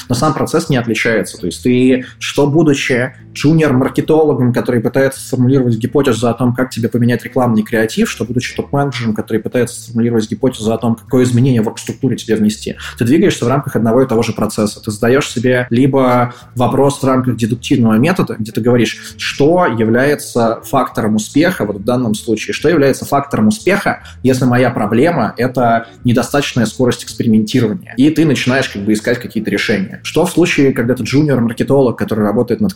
[0.09, 1.37] Но сам процесс не отличается.
[1.37, 7.23] То есть ты, что будучи джуниор-маркетологом, который пытается сформулировать гипотезу о том, как тебе поменять
[7.23, 12.15] рекламный креатив, что будучи топ-менеджером, который пытается сформулировать гипотезу о том, какое изменение в структуре
[12.15, 14.81] тебе внести, ты двигаешься в рамках одного и того же процесса.
[14.83, 21.15] Ты задаешь себе либо вопрос в рамках дедуктивного метода, где ты говоришь, что является фактором
[21.15, 27.03] успеха, вот в данном случае, что является фактором успеха, если моя проблема— это недостаточная скорость
[27.03, 27.93] экспериментирования.
[27.97, 29.99] И ты начинаешь как бы искать какие-то решения.
[30.03, 32.73] Что в случае, когда ты джуниор-маркетолог, который работает над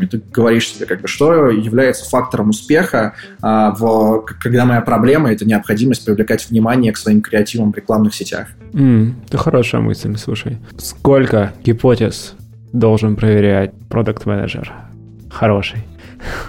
[0.00, 5.32] креативами, ты говоришь себе, как бы, что является фактором успеха, а, в, когда моя проблема—
[5.32, 8.48] это необходимость привлекать внимание к своим креативам в рекламных сетях.
[8.74, 10.58] М, это хорошая мысль, слушай.
[10.78, 12.34] Сколько гипотез
[12.72, 14.72] должен проверять продукт-менеджер?
[15.30, 15.78] Хороший.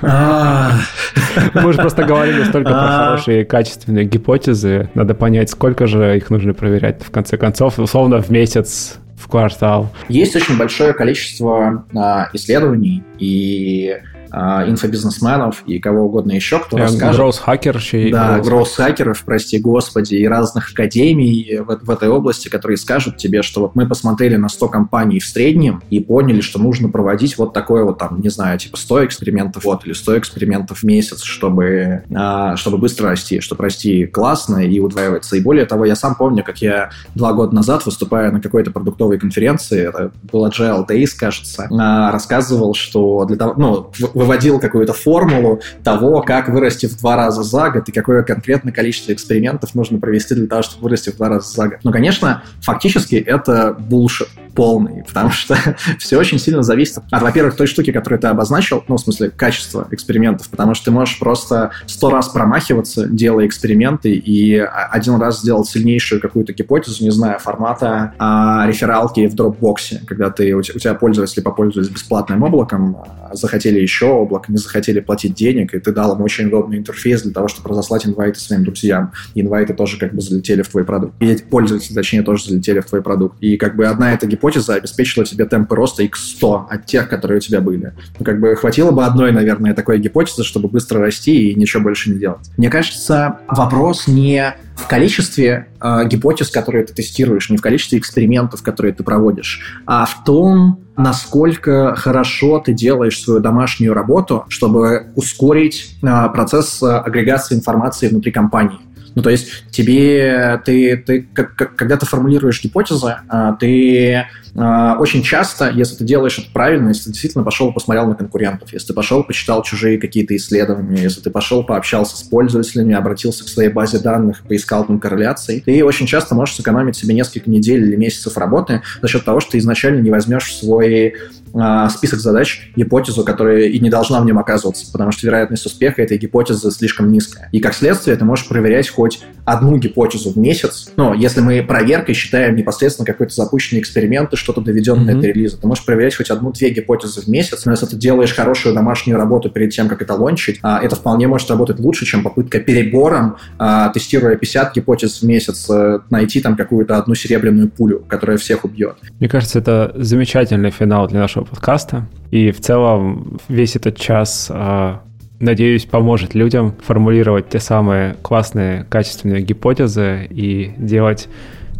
[0.01, 3.05] Мы же просто говорили столько про А.
[3.05, 4.89] хорошие качественные гипотезы.
[4.95, 9.93] Надо понять, сколько же их нужно проверять в конце концов, условно в месяц, в квартал.
[10.09, 13.97] Есть очень большое количество а, исследований и
[14.31, 17.15] инфобизнесменов и кого угодно еще, кто расскажет.
[17.17, 18.11] Гроус-хакерщи.
[18.11, 23.61] Да, гроус-хакеров, прости господи, и разных академий в, в этой области, которые скажут тебе, что
[23.61, 27.83] вот мы посмотрели на 100 компаний в среднем и поняли, что нужно проводить вот такое
[27.83, 32.55] вот там, не знаю, типа 100 экспериментов вот или 100 экспериментов в месяц, чтобы, а,
[32.55, 35.35] чтобы быстро расти, чтобы расти классно и удваиваться.
[35.35, 39.19] И более того, я сам помню, как я два года назад, выступая на какой-то продуктовой
[39.19, 44.93] конференции, это был Agile Days, кажется, а, рассказывал, что для того, ну, в- выводил какую-то
[44.93, 49.99] формулу того, как вырасти в два раза за год и какое конкретное количество экспериментов нужно
[49.99, 51.79] провести для того, чтобы вырасти в два раза за год.
[51.83, 55.57] Но, конечно, фактически это булшит полный, потому что
[55.99, 59.87] все очень сильно зависит от, во-первых, той штуки, которую ты обозначил, ну, в смысле, качества
[59.91, 65.67] экспериментов, потому что ты можешь просто сто раз промахиваться, делая эксперименты, и один раз сделать
[65.67, 70.79] сильнейшую какую-то гипотезу, не знаю, формата а, рефералки в дропбоксе, когда ты, у, те- у
[70.79, 75.91] тебя пользователи попользовались бесплатным облаком, а, захотели еще, облако, не захотели платить денег, и ты
[75.91, 79.11] дал им очень удобный интерфейс для того, чтобы разослать инвайты своим друзьям.
[79.33, 81.13] И инвайты тоже как бы залетели в твой продукт.
[81.21, 83.37] И пользователи, точнее, тоже залетели в твой продукт.
[83.41, 87.41] И как бы одна эта гипотеза обеспечила тебе темпы роста x100 от тех, которые у
[87.41, 87.93] тебя были.
[88.19, 92.11] Ну, как бы хватило бы одной, наверное, такой гипотезы, чтобы быстро расти и ничего больше
[92.11, 92.49] не делать.
[92.57, 98.63] Мне кажется, вопрос не в количестве э, гипотез, которые ты тестируешь, не в количестве экспериментов,
[98.63, 105.95] которые ты проводишь, а в том, насколько хорошо ты делаешь свою домашнюю работу, чтобы ускорить
[106.01, 108.79] э, процесс агрегации информации внутри компании.
[109.15, 114.97] Ну, то есть тебе, ты, ты, как, как, когда ты формулируешь гипотезы, а, ты а,
[114.99, 118.87] очень часто, если ты делаешь это правильно, если ты действительно пошел посмотрел на конкурентов, если
[118.87, 123.69] ты пошел почитал чужие какие-то исследования, если ты пошел пообщался с пользователями, обратился к своей
[123.69, 128.37] базе данных, поискал там корреляции, ты очень часто можешь сэкономить себе несколько недель или месяцев
[128.37, 131.15] работы за счет того, что ты изначально не возьмешь в свой
[131.53, 136.01] а, список задач, гипотезу, которая и не должна в нем оказываться, потому что вероятность успеха
[136.01, 137.49] этой гипотезы слишком низкая.
[137.51, 140.91] И как следствие ты можешь проверять хоть одну гипотезу в месяц.
[140.95, 145.21] Но если мы проверкой считаем непосредственно какой-то запущенный эксперимент и что-то доведенное mm-hmm.
[145.21, 148.75] до релиза, ты можешь проверять хоть одну-две гипотезы в месяц, но если ты делаешь хорошую
[148.75, 152.59] домашнюю работу перед тем, как это лончить, а, это вполне может работать лучше, чем попытка
[152.59, 158.37] перебором, а, тестируя 50 гипотез в месяц, э, найти там какую-то одну серебряную пулю, которая
[158.37, 158.97] всех убьет.
[159.19, 162.07] Мне кажется, это замечательный финал для нашего подкаста.
[162.29, 165.01] И в целом весь этот час а,
[165.41, 171.27] надеюсь, поможет людям формулировать те самые классные, качественные гипотезы и делать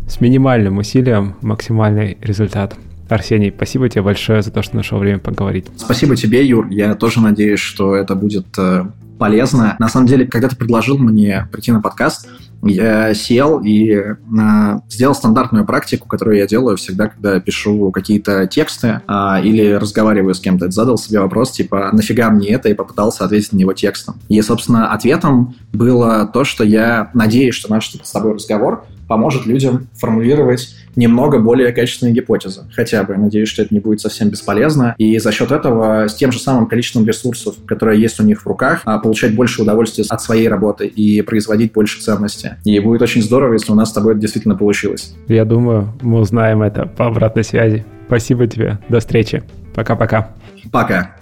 [0.08, 2.76] с минимальным усилием максимальный результат.
[3.08, 5.66] Арсений, спасибо тебе большое за то, что нашел время поговорить.
[5.76, 6.70] Спасибо тебе, Юр.
[6.70, 8.86] Я тоже надеюсь, что это будет э,
[9.22, 9.76] полезно.
[9.78, 12.28] На самом деле, когда ты предложил мне прийти на подкаст,
[12.64, 14.14] я сел и э,
[14.90, 20.40] сделал стандартную практику, которую я делаю всегда, когда пишу какие-то тексты э, или разговариваю с
[20.40, 20.72] кем-то.
[20.72, 24.16] Задал себе вопрос, типа, нафига мне это, и попытался ответить на него текстом.
[24.28, 29.88] И, собственно, ответом было то, что я надеюсь, что наш с тобой разговор поможет людям
[30.00, 32.64] формулировать немного более качественные гипотезы.
[32.74, 33.16] Хотя бы.
[33.18, 34.96] Надеюсь, что это не будет совсем бесполезно.
[34.98, 38.48] И за счет этого с тем же самым количеством ресурсов, которые есть у них в
[38.48, 42.58] руках, а, получать больше удовольствия от своей работы и производить больше ценности.
[42.64, 45.16] И будет очень здорово, если у нас с тобой это действительно получилось.
[45.28, 47.86] Я думаю, мы узнаем это по обратной связи.
[48.08, 48.80] Спасибо тебе.
[48.90, 49.44] До встречи.
[49.74, 50.32] Пока-пока.
[50.72, 51.16] Пока.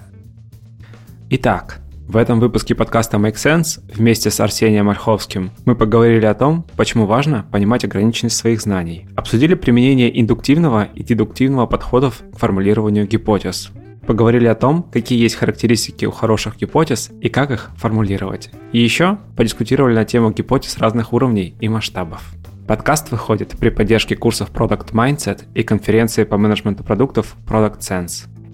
[1.29, 6.65] Итак, в этом выпуске подкаста Make Sense вместе с Арсением Ольховским мы поговорили о том,
[6.75, 9.05] почему важно понимать ограниченность своих знаний.
[9.15, 13.69] Обсудили применение индуктивного и дедуктивного подходов к формулированию гипотез.
[14.07, 18.49] Поговорили о том, какие есть характеристики у хороших гипотез и как их формулировать.
[18.71, 22.33] И еще подискутировали на тему гипотез разных уровней и масштабов.
[22.67, 28.27] Подкаст выходит при поддержке курсов Product Mindset и конференции по менеджменту продуктов Product Sense.